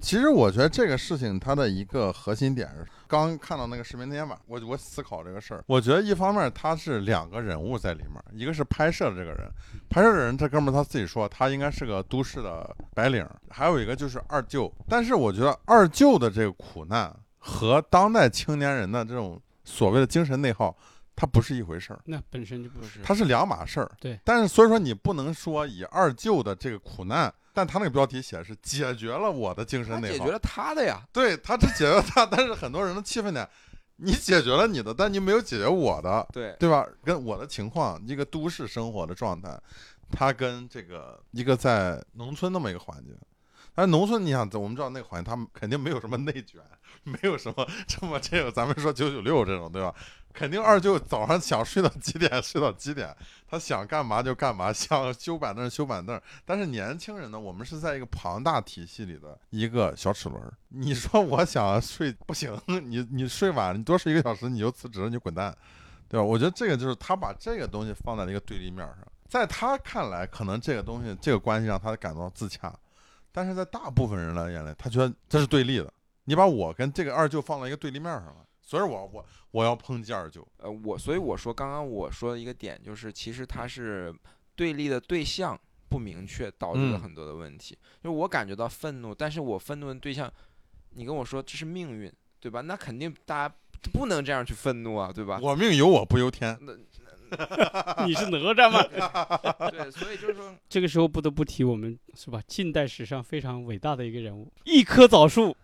[0.00, 9.50] 其实我觉得这个事情它的一个核心点是，刚看到那个视频那天晚，我我思考这个事儿，我觉得一方面他是两个人物在里面，一个是拍摄的这个人，
[9.88, 14.72] 拍摄的人这哥们儿他自己说他应该是个都市的白领，还有一个就是二舅。
[14.88, 20.76] 但是我觉得二舅的这个苦难和当代青年人的这种所谓的精神内耗，
[21.14, 22.00] 它不是一回事儿。
[22.04, 23.00] 那本身就不是。
[23.02, 23.90] 它是两码事儿。
[24.00, 30.14] 对，但是所以说你不能说以二舅的这个苦难，但他那个标题写的是解决了我的精神内耗。
[30.18, 31.00] 解决了他的呀。
[31.10, 33.48] 对他只解决了他，但是很多人的气愤点，
[33.96, 36.86] 你解决了你的，但你没有解决我的，对，对吧？
[37.02, 39.58] 跟我的情况，一个都市生活的状态，
[40.10, 43.16] 他跟这个一个在农村那么一个环境。
[43.74, 46.60] 但是农村，你想，我们知道那个环境，他们肯定没有什么内卷，
[47.10, 49.94] 没有什么这么这个，咱们说九九六这种，对吧？
[50.32, 53.16] 肯定二舅早上想睡到几点睡到几点，
[53.48, 56.20] 他想干嘛就干嘛，想修板凳修板凳。
[56.44, 60.42] 但是年轻人呢，我们是在一个庞大体系里的一个小齿轮。
[60.68, 65.56] 你说我想睡不行，你你睡晚，你多睡一个小时你就辞职，你就滚蛋，
[66.06, 66.22] 对吧？
[66.24, 72.70] 我觉得这个就是他把这个东西放在了一个对立面上，在他看来，可能这个东西这个关系让他感到自洽，
[73.32, 75.90] 但是在大部分人的眼里，他觉得这是对立的。
[76.26, 80.46] 你把我跟这个二舅放到一个对立面上了，所以我我我要抨击二舅。
[80.58, 84.14] 呃，我所以我说刚刚我说的一个点就是，其实他是
[84.54, 85.58] 对立的对象
[85.88, 87.78] 不明确，导致了嗯很多的问题。
[88.02, 90.30] 就是我感觉到愤怒，但是我愤怒的对象，
[90.90, 92.60] 你跟我说这是命运，对吧？
[92.60, 93.54] 那肯定大家
[93.92, 95.38] 不能这样去愤怒啊，对吧？
[95.42, 96.58] 我命由我不由天。
[96.60, 96.72] 那
[98.06, 98.80] 你是哪吒吗？
[99.68, 102.40] 对，所以就是说，这个时候不得不提我们是吧？
[102.46, 105.56] 近代史上非常伟大的一个人物，一棵枣树，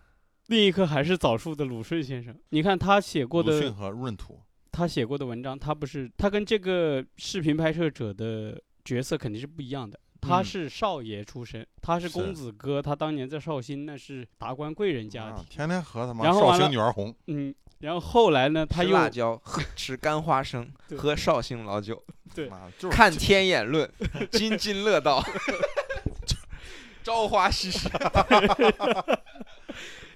[0.47, 2.35] 另一棵还是枣树的鲁迅先生。
[2.49, 4.39] 你看他写过的鲁迅和闰土，
[4.71, 9.99] 他写过的文章，他不是他跟这个视频拍摄者的角色肯定是不一样的。
[10.21, 15.45] 他嗯是少爷出身，他是公子哥，他当年在绍兴那是达官贵人家啊庭。
[15.49, 22.01] 天天和他妈绍然后完了兴女儿红，嗯，然后后来呢，他吃又辣椒，喝吃干花生， 喝绍兴老酒，
[22.33, 23.89] 对就是看天眼论，
[24.31, 25.21] 津津乐道，
[27.03, 27.89] 朝花夕拾。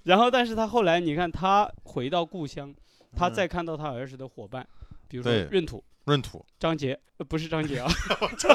[0.08, 2.74] 然后，但是他后来你看，他回到故乡，
[3.16, 3.34] 他嗯。
[3.34, 4.66] 再看到他儿时的伙伴，
[5.08, 5.46] 比如说对。
[5.52, 7.88] 闰土、闰土，张杰，呃，不是张杰啊，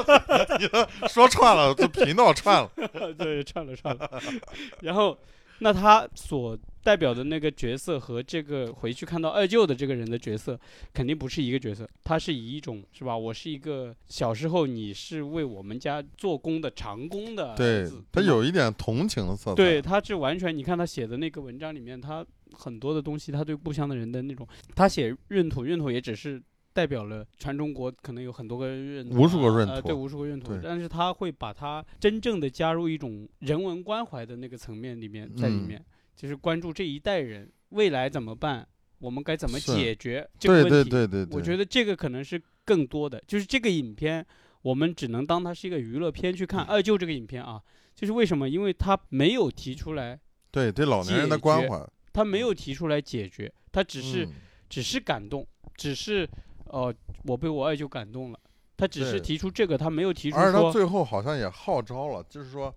[1.09, 2.71] 说串了，这频道串了，
[3.19, 4.11] 对，串了串了。
[4.81, 5.17] 然后，
[5.59, 10.59] 那他所代表的那个角色和这个回去看到二舅的这个人的角色，
[10.93, 11.89] 肯定不是一个角色。
[12.03, 13.17] 他是以一种是吧？
[13.17, 26.43] 我是一个小时候你是为我们家做工的长工的对，他有一点同情的色彩，对，他是完全，你看他写的那个文章里面，他很多的东西，他对故乡的人的那种，他写闰土，闰土也只是
[26.73, 38.67] 代表了全中国可能有很多个闰土啊，无数个闰土呃对，无数个闰土，但是他会把它真正的加入一种人文关怀的那个层面里面，在里嗯面，就是关注这一代人未来怎么办，
[38.99, 40.91] 我们该怎么解决这个对对问题。
[40.91, 44.25] 对对对，我觉得这个可能是更多的，就是这个影片，
[44.63, 46.65] 我们只能当它是一个娱乐片去嗯看。
[46.65, 47.61] 二舅这个影片啊，
[47.95, 48.49] 就是为什么？
[48.49, 50.19] 因为他没有提出来，
[50.51, 54.33] 对对老年人的关怀，他没有提出来解决，他只是、嗯
[54.73, 55.47] 只是感动，
[55.77, 56.27] 只是
[56.65, 56.95] 呃，
[57.25, 58.41] 我被我二舅感动了。
[58.75, 62.75] 他只是提出这个，他没有提出而且他最后好像也号召了，就是说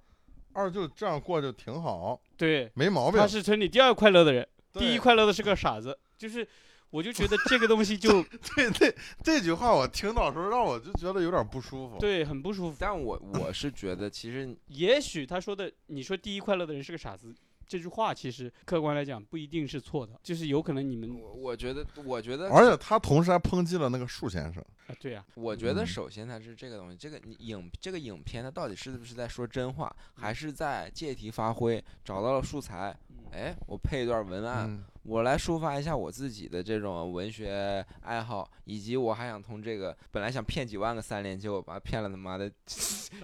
[0.55, 3.27] 二舅这样过就挺好，对，没毛病他。
[3.27, 5.95] 是村里第二快乐的人，第一快乐的是个傻子。
[6.17, 6.47] 就是，
[6.89, 8.23] 我就觉得这个东西就
[8.55, 11.97] 对对，这句话我听到的时候让我就觉得有点不舒服。
[11.99, 12.77] 对很不舒服。
[12.79, 17.35] 但我我是觉得，其实也许他说的，你说第一快乐的人是个傻子，
[17.67, 24.63] 这句话其实客观来讲不一定是错的，就是有可能你们我我觉得，我觉得，而且他同时还抨击了那个树先生。
[24.87, 31.83] 啊，对呀、我觉得嗯首先他是这个东西，这个你影这个影片它到底是不是在说真话，还是在借题发挥？
[32.03, 32.95] 找到了素材，
[33.31, 42.51] 哎，我配一段文案，嗯，我来抒发一下我自己的这种文学爱好，以及我还想从这个本来想骗几万个三连，结果把它骗了他妈的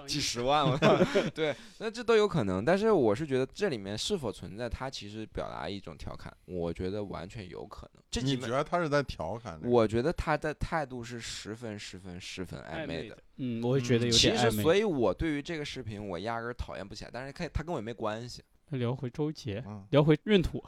[0.06, 0.96] 几十万，我操！
[1.34, 2.64] 对，那这都有可能。
[2.64, 8.04] 但是我是觉得这里面是否存在他其实表达一种调侃，我觉得完全有可能。
[8.12, 9.60] 这你觉，得他是在调侃？
[9.64, 13.18] 我觉得他的态度是十分、十分、十分暧昧的。
[13.38, 14.62] 嗯，我也觉得有其实，点暧昧。
[14.62, 17.10] 所以我对于这个视频，我压根儿讨厌不起来。
[17.12, 18.44] 但是看他跟我也没关系。
[18.78, 20.64] 聊回周杰，嗯，聊回闰土，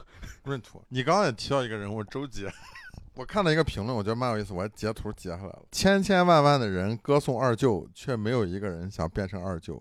[0.46, 2.52] 闰土，你刚刚也提到一个人物周杰，
[3.16, 5.66] 我看到一个评论，我觉得蛮有意思，我还截图截下来了。
[5.72, 9.76] 千千万万的人歌颂二舅，却没有一个人想变成二舅；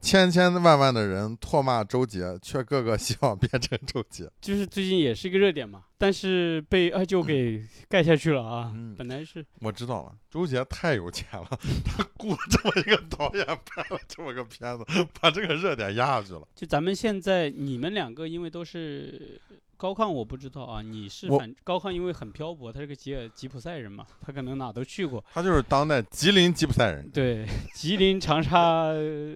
[0.00, 4.30] 千千万万的人唾骂周杰，却个个希望变成周杰。
[4.40, 8.72] 就是最近也是一个热点嘛，但是被二舅给 盖下去了啊。
[8.74, 11.48] 嗯本来是我知道了，周杰太有钱了，
[11.84, 14.84] 他雇这么一个导演拍了这么个片子，
[15.20, 16.46] 把这个热点压下去了。
[16.54, 19.40] 就咱们现在你们两个因为都是
[19.78, 20.82] 高亢，我不知道啊。
[20.82, 25.24] 你是我反高亢，因为很漂泊，他是个吉尔吉普赛人嘛，他可能哪都去过。
[25.32, 28.92] 他就是当代吉林吉普赛人，对，吉林长沙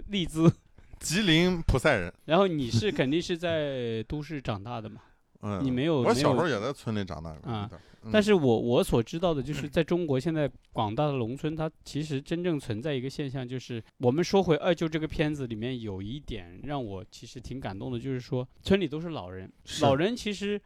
[0.08, 0.52] 利兹。
[0.98, 2.12] 吉林普赛人。
[2.26, 5.00] 然后你是肯定是在都市长大的嘛，
[5.42, 7.52] 嗯，你没有我小时候也在村里长大过。
[7.52, 7.78] 啊嗯
[8.10, 19.48] 但是我我所知道的就是，在中国现在广大的农村，它其实真正存在一个现象，就是我们说回二舅这个片子里面有一点让我其实挺感动的，就是说村里都是老人，
[19.82, 20.60] 老人其实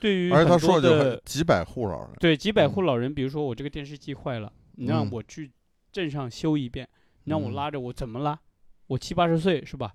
[0.00, 2.10] 对于而且他说的几百户老人。
[2.18, 5.48] 对几百户嗯老人，比如说我这个电视机坏了，你让嗯我去
[5.92, 6.88] 镇上修一遍，
[7.22, 8.36] 你让我嗯拉着我怎么拉？
[8.88, 9.94] 我七八十岁是吧？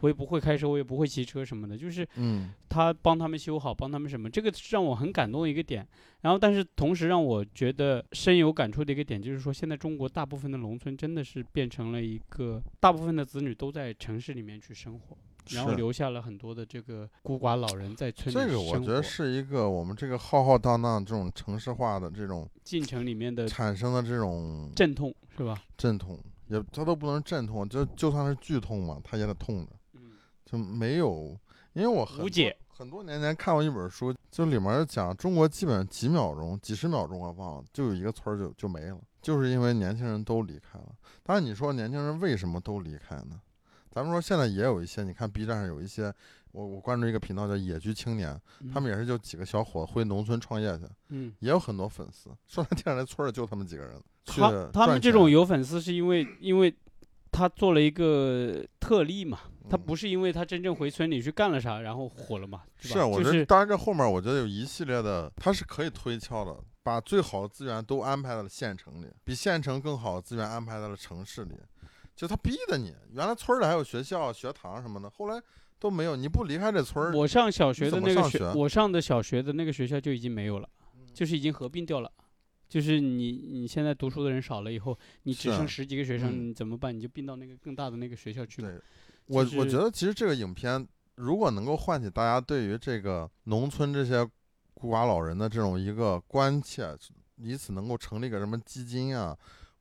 [0.00, 5.86] 我也不会开车，我也不会骑车什么的，就是嗯，他帮他们修好，帮他们什么，这个是让我很感动的一个点。
[6.22, 15.16] 然后，但是同时让我觉得深有感触的一个点，就是说，现在中国大部分的农村真的是变成了一个，大部分的子女都在城市里面去生活，
[15.50, 18.52] 然后留下了很多的这个孤寡老人在村里这。
[18.52, 25.62] 个我觉得是一个我们这个浩浩荡荡这种城市化的这种进程里面的产生的这种阵痛，是吧？
[25.76, 26.18] 阵痛，
[26.48, 29.77] 也它都不能阵痛，就就算是剧痛嘛，它也得痛着，嗯，
[30.50, 31.36] 就没有，
[31.74, 40.86] 因为我很多无解很多年前看过一本书，就里面讲中国基本几秒钟、几十秒钟我忘了，就有一个村儿就就没了，就是因为年轻人都离开了。
[41.22, 43.40] 但是你说年轻人为什么都离开呢？
[43.90, 46.14] 咱们说现在也有一些，你看 B 站上有一些，
[46.52, 48.40] 我我关注一个频道叫野居青年，
[48.72, 52.30] 他们也是就几个小伙回农村创业去，嗯，也有很多粉丝。
[52.46, 54.00] 说来听来，村儿里就他们几个人。
[54.24, 56.72] 去他他们这种有粉丝是因为因为
[57.38, 59.38] 他做了一个特例嘛，
[59.70, 71.54] 他嗯不是因为他真正回村里去干了啥然后火了嘛，是吧是，我觉得，当然这后面我觉得有一系列的，他是可以推敲的，把最好的资源都安排到了县城里，比县城更好的资源安排到了城市里，
[72.16, 72.92] 就他逼的你。
[73.12, 75.40] 原来村儿里还有学校、学堂什么的，后来
[75.78, 80.68] 都没有，你不离开这村儿，我上小学的那个学，学我上的小学的那个学校就已经没有了，
[81.14, 82.10] 就是已经合并掉了。
[82.68, 86.94] 就是你你现在读书的人少了以后，你只剩十几个学生，嗯你怎么办？
[86.94, 88.68] 你就并到那个更大的那个学校去嘛。
[88.68, 88.80] 对，
[89.26, 94.28] 我我觉得其实这个影片如果能够唤起大家对于这个农村这些
[94.74, 96.96] 孤寡老人的这种一个关切，
[97.36, 99.36] 以此能够成立一个什么基金啊？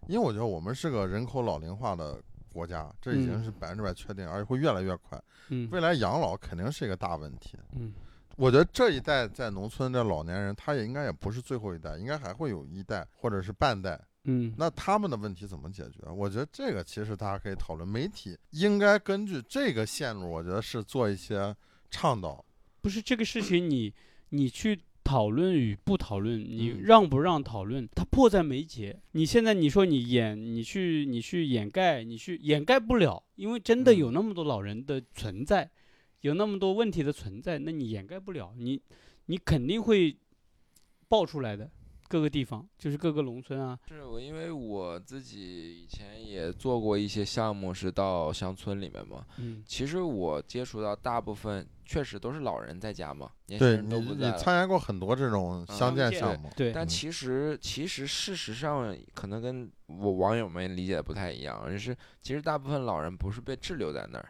[0.08, 2.22] 因为我觉得我们是个人口老龄化的
[2.54, 5.22] 国家，这已经嗯是百分之百确定，而且会越来越快。
[5.50, 7.58] 嗯未来养老肯定是一个大问题。
[7.74, 7.94] 嗯，
[8.38, 14.00] 我觉得这一代在农村的老年人，他也应该也不是最后一代，应该还会有一代或者是半代。
[14.26, 16.08] 嗯，那他们的问题怎么解决？
[16.16, 17.88] 我觉得这个其实大家可以讨论。
[17.88, 21.56] 媒体应该根据这个线路，我觉得是做一些
[21.90, 22.46] 倡导。
[22.82, 23.94] 不是这个事情你，
[24.30, 29.00] 你去讨论与不讨论，你嗯让不让讨论，它迫在眉睫。
[29.14, 35.70] 你现在你说你掩，你去你去掩盖，你去掩盖不了，因为真的有嗯那么多老人的存在，
[36.22, 38.82] 有那么多问题的存在，那你掩盖不了，你
[39.26, 40.18] 你肯定会
[41.08, 41.70] 爆出来的。
[42.10, 49.26] 各个地方就是各个农村啊，是我，因为我自己以前也做过一些项目，是到乡村里面嘛。
[49.40, 54.38] 嗯其实我接触到大部分确实都是老人在家嘛，年轻对你，人都不你在了。
[54.38, 64.30] 参加过很多这种乡建建项目，对，但嗯其实，其实事实上可能跟我网友们理解的不太一样，就是其实大部分老人不是被滞留在那儿，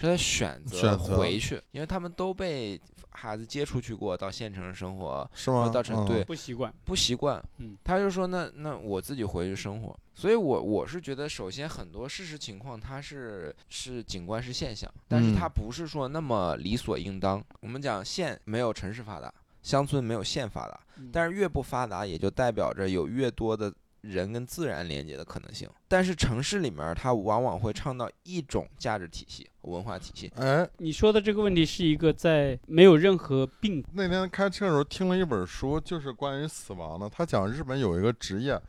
[0.00, 2.80] 是他选择回去，因为他们都被
[3.10, 5.64] 孩子接出去过，到县城生活是吗？
[5.66, 17.44] 嗯到城对不习惯，不习惯，嗯他就说那那我自己回去生活，所以我我是觉得，首先很多事实情况它是是景观是现象，但是它嗯不是说那么理所应当。
[17.60, 19.32] 我们讲县没有城市发达，
[19.62, 23.72] 乡村没有县发达，嗯但是越不发达，也就代表着有越多的
[24.02, 25.68] 人跟自然连接的可能性。
[25.88, 30.32] 但是城市里面，它往往会倡导一种价值体系、文化体系。
[30.36, 37.08] 哎，你说的这个问题是一个在没有任何病，那天开车的时候听了一本书，就是关于死亡的。
[37.08, 38.60] 他讲日本有一个职业，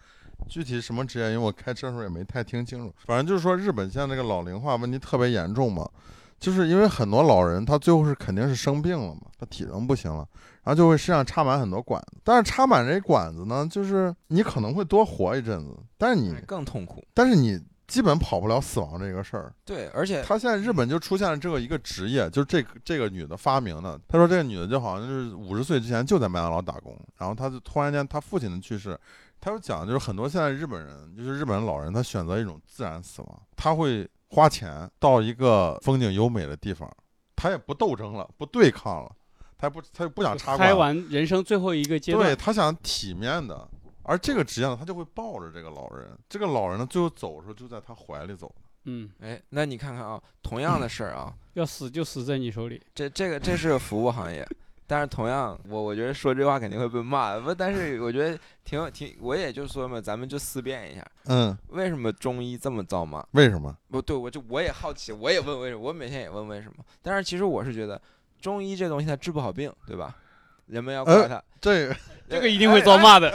[0.50, 2.94] 具体什么职业，因为我开车的时候也没太听清楚。
[3.06, 5.88] 反正就是说日本现在这个老龄化问题特别严重嘛，
[6.40, 10.28] 就是因为很多老人他最后是肯定是生病了嘛，他体能不行了，
[10.64, 12.18] 然后就会身上插满很多管子。
[12.24, 17.04] 但是插满这管子呢，就是你可能会多活一阵子，但是你更痛苦。
[17.14, 19.54] 但是你基本跑不了死亡这个事儿。
[19.66, 24.00] 对，而且他现在日本就出现了这个一个职业，就是这个这个女的发明的。
[24.08, 28.98] 她说这个女的就好像就是五十岁之前就在麦当劳打工，然后她就突然间她父亲的去世，
[29.42, 36.90] 她就讲就是很多现在日本人，就是日本老人，他选择一种自然死亡，他会花钱到一个风景优美的地方，
[37.36, 39.12] 他也不斗争了，不对抗了，
[39.62, 43.70] 他不他就不想插开管，完人生最后一个阶段对，他想体面的。
[44.02, 48.52] 而这个职业呢，他就会抱着这个老人，这个老人呢，最后走的时候就在他怀里走。
[48.86, 52.82] 嗯，哎，那你看看啊，同样的事儿啊，要死就死在你手里。
[52.96, 54.44] 这这个这是个服务行业，
[54.88, 63.24] 但是同样，我我觉得说这话肯定会被骂，不，但是我觉得挺有挺，我也就说嘛，咱们就思辨一下，嗯，为什么中医这么遭骂？
[63.34, 63.78] 为什么？
[63.92, 66.84] 不对，我就我也好奇，我也问为什么，我每天也问为什么。
[67.04, 68.02] 但是其实我是觉得，
[68.42, 70.16] 中医这东西它治不好病，对吧？
[70.68, 71.96] 人们要呃怪它，这个
[72.30, 73.30] 这个一定会遭骂的。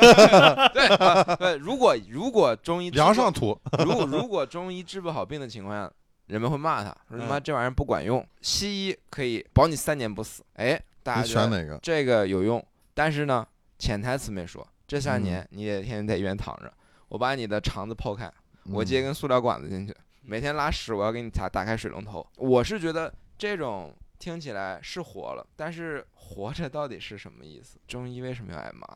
[0.72, 5.92] 对啊对，如果如果中医治不梁上图，如果如果中医治不好病的情况下，
[6.28, 8.26] 人们会骂他，说他妈嗯这玩意儿不管用。
[8.40, 11.78] 西医可以保你三年不死，哎，大家觉得选哪个？
[11.82, 13.46] 这个有用，但是呢，
[13.78, 16.72] 潜台词没说，这三嗯年你得天天在医院躺着，
[17.08, 18.32] 我把你的肠子剖开，
[18.70, 22.26] 我接嗯根塑料管子进去，每天拉屎我要给你打打开水龙头。
[22.36, 27.78] 我是觉得这种听起来是活了，但是活着到底是什么意思？
[27.86, 28.86] 中医为什么要挨骂？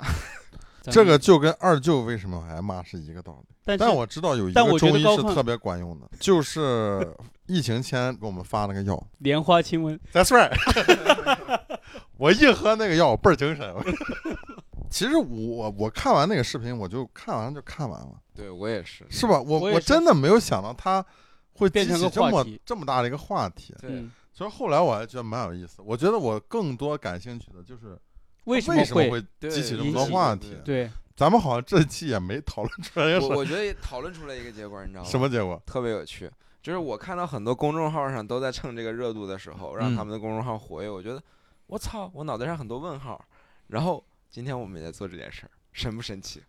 [0.82, 3.54] 这个就跟二舅为什么挨骂是一个道理。
[3.64, 7.14] 但但我知道有一个中医是特别管用的，就是
[7.46, 9.00] 疫情前给我们发那个药。
[9.18, 10.50] 莲花清瘟，That's right，
[12.16, 13.74] 我一喝那个药，我倍儿精神。
[14.88, 19.38] 其实我我看完那个视频，我就看完就看完了，对我也是，是吧？
[19.38, 21.04] 我我真的没有想到它
[21.52, 23.74] 会变成个激起这么这么大的一个话题。
[23.80, 23.90] 对。
[23.90, 24.10] 嗯，
[24.40, 25.82] 所以后来我还觉得蛮有意思。
[25.84, 27.94] 我觉得我更多感兴趣的就是
[28.44, 29.22] 为什么会？
[29.38, 30.90] 激起这么多话题对对。
[31.14, 35.06] 咱们好像这期也没讨论出来一个我我觉得讨论出来一个结果，你知道吗？
[35.10, 35.62] 什么结果？
[35.66, 36.30] 特别有趣。
[36.62, 41.22] 就是我看到很多公众号上都在蹭这个热度的时候，让嗯他们的公众号活跃，我觉得
[41.66, 43.22] 我操，我脑袋上很多问号。
[43.66, 46.42] 然后今天我们也在做这件事儿，神不神奇？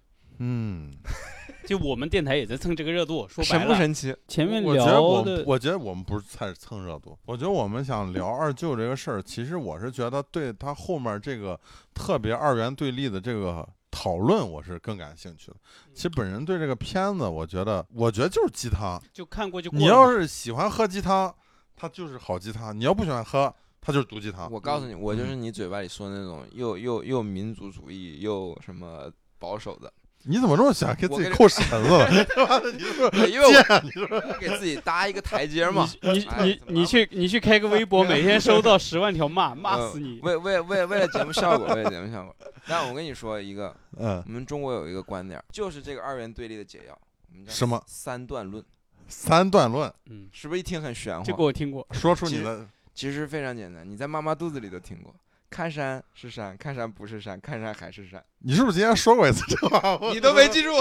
[0.43, 0.91] 嗯，
[1.67, 4.15] 就我们电台也在蹭这个热度，说白神不了，神奇？
[4.27, 11.59] 前面我觉得我聊的我觉得我们不是在蹭热度，我觉得我们想聊二舅这个事儿，其实我是觉得对他后面这个
[11.93, 15.57] 特别二元对立的这个讨论，我是更感兴趣的。
[15.93, 18.99] 其实本人对这个片子，我觉得我觉得就是鸡汤。
[19.13, 19.91] 就看过就过你嘛。
[19.91, 21.31] 要是喜欢喝鸡汤，
[21.75, 24.51] 它就是好鸡汤；你要不喜欢喝，它就是毒鸡汤。
[24.51, 29.91] 我告诉你，我就是你嘴巴里说的那种又又又民族主义又什么保守的，
[30.23, 32.09] 你怎么这么想给自己扣绳子了？
[32.73, 33.81] 你是不是因为我？
[33.83, 34.21] 你是不是？
[34.39, 35.87] 给自己搭一个台阶嘛。
[36.01, 40.19] 你你哎你去你去开个微博，每天收到十万条骂，骂嗯死你！
[40.23, 42.35] 为为为为了节目效果，为了节目效果。
[42.67, 46.97] 但我跟你说一个，嗯，我们中国有一个观点，就是这个二元对立的解药，
[47.47, 48.63] 什么三段论，
[49.07, 51.39] 三段论，嗯，是不是一听很玄这乎？
[51.39, 51.85] 个我听过。
[51.91, 55.13] 说出其实你的其实非常简单，你在妈妈肚子里都听过。
[55.51, 59.97] 看山是山，看山不是山，看山还是山，你是不是今天说过一次这话？
[60.01, 60.73] 我你都没记住。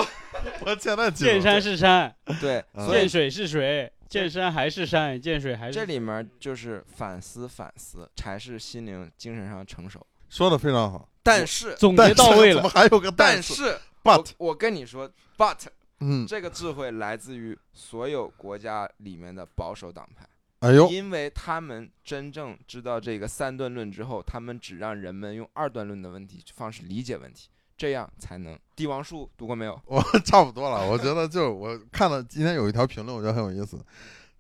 [0.61, 10.07] 我现在记住见山是山，对，见水是水，见山还是山，见水还是这里面就是反思反思，才是心灵精神上成熟。
[10.29, 12.55] 说的非常好，但是，总但是结到位了。
[12.55, 15.67] 怎么还有个但是？But，我我跟你说，but
[15.99, 20.25] 嗯，这个智慧来自于所有国家里面的保守党派。
[20.61, 27.49] 哎呦，因为他们真正知道这个三段论之后，他们只让人们用二段论的问题方式理解问题，
[27.79, 28.59] 这样才能。
[28.77, 29.81] 帝王术读过没有？
[29.87, 30.87] 我差不多了。
[30.87, 33.83] 我觉得就我看了今天有一条评论，我觉得很有意思。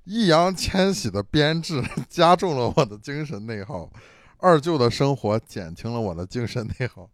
[0.04, 3.90] 易烊千玺的编制加重了我的精神内耗，
[4.38, 7.08] 二舅的生活减轻了我的精神内耗。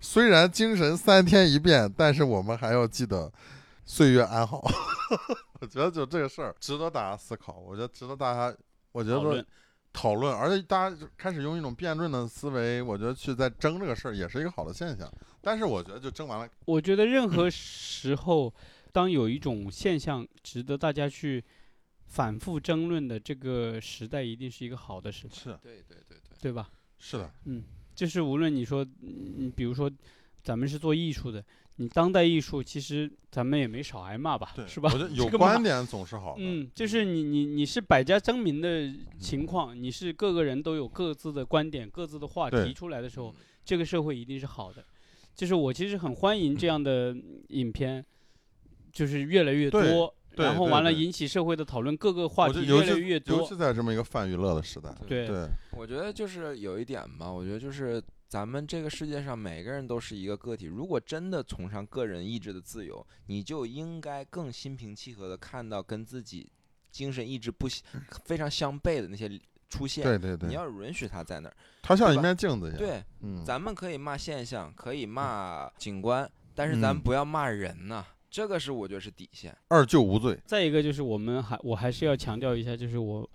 [0.00, 3.30] 虽然精神三天一变，但是我们还要记得
[3.86, 4.62] 岁月安好。
[5.60, 8.54] 我觉得就这个事儿值得大家思考，我觉得值得大家，
[8.92, 9.46] 我觉得讨论
[9.92, 15.10] 讨论，而且大家开始用一种辩论的思维，我觉得去在争这个事儿也是一个好的现象。
[15.40, 18.52] 但是我觉得就争完了，我觉得任何时候，
[18.92, 21.42] 当有一种现象值得大家去
[22.06, 26.68] 反复争论的这个时代，一定是一个好的时代，是对对对对，对吧？
[26.98, 27.62] 是的，嗯，
[27.94, 29.90] 就是无论你说，嗯，比如说，
[30.46, 31.44] 咱们是做艺术的，
[31.74, 34.88] 你当代艺术其实咱们也没少挨骂吧，是吧？
[34.94, 36.38] 我觉得有观点总是好的。
[36.38, 38.88] 嗯，就是你你你是百家争鸣的
[39.18, 43.34] 情况，你是各个人都有各自的观点、各自的话对提出来的时候嗯，
[43.64, 44.84] 这个社会一定是好的。
[45.34, 47.14] 就是我其实很欢迎这样的
[47.48, 48.06] 影片，
[48.92, 53.56] 就是越来越多，然后完了引起社会的讨论，各个话题越来越多尤其。
[53.56, 58.00] 在这么一个泛娱乐的时代，对对，我觉得就是有一点吧，我觉得就是
[58.36, 66.46] 咱们这个世界上每个人都是一个个体，如果真的崇尚个人意志的自由，你就应该更心平气和的看到跟自己
[66.90, 67.82] 精神意志不相
[68.26, 70.04] 非常相悖的那些出现。
[70.04, 71.56] 对对对，你要允许它在那儿。
[71.80, 79.56] 它像一面镜子一样。，对，嗯，咱们可以骂现象，可以骂景观，但是咱们不要骂人呐、这个是我觉得是底线。
[79.68, 80.38] 二舅无罪。
[80.44, 83.30] 再一个就是我们还我还是要强调一下，就是我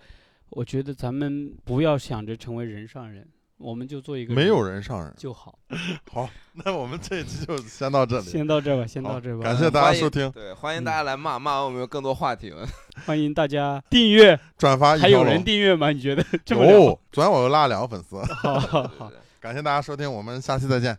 [0.52, 3.28] 我觉得咱们不要想着成为人上人，
[3.62, 5.14] 我们就做一个没有人人上人。
[5.18, 5.58] 就好。
[6.12, 8.26] 好，那我们这一期就先到这里。
[8.26, 9.44] 先到这吧，先好到这吧。
[9.44, 12.68] 感谢大家收听，对，欢迎嗯大家来骂，骂完我们有更多话题了。
[13.06, 15.44] 欢迎大家订阅，转发还有人。
[15.44, 15.92] 订阅吗？
[15.92, 20.98] 你觉得这么昨天我又拉了两个粉丝，好好好 感谢大家收听，我们下期再见。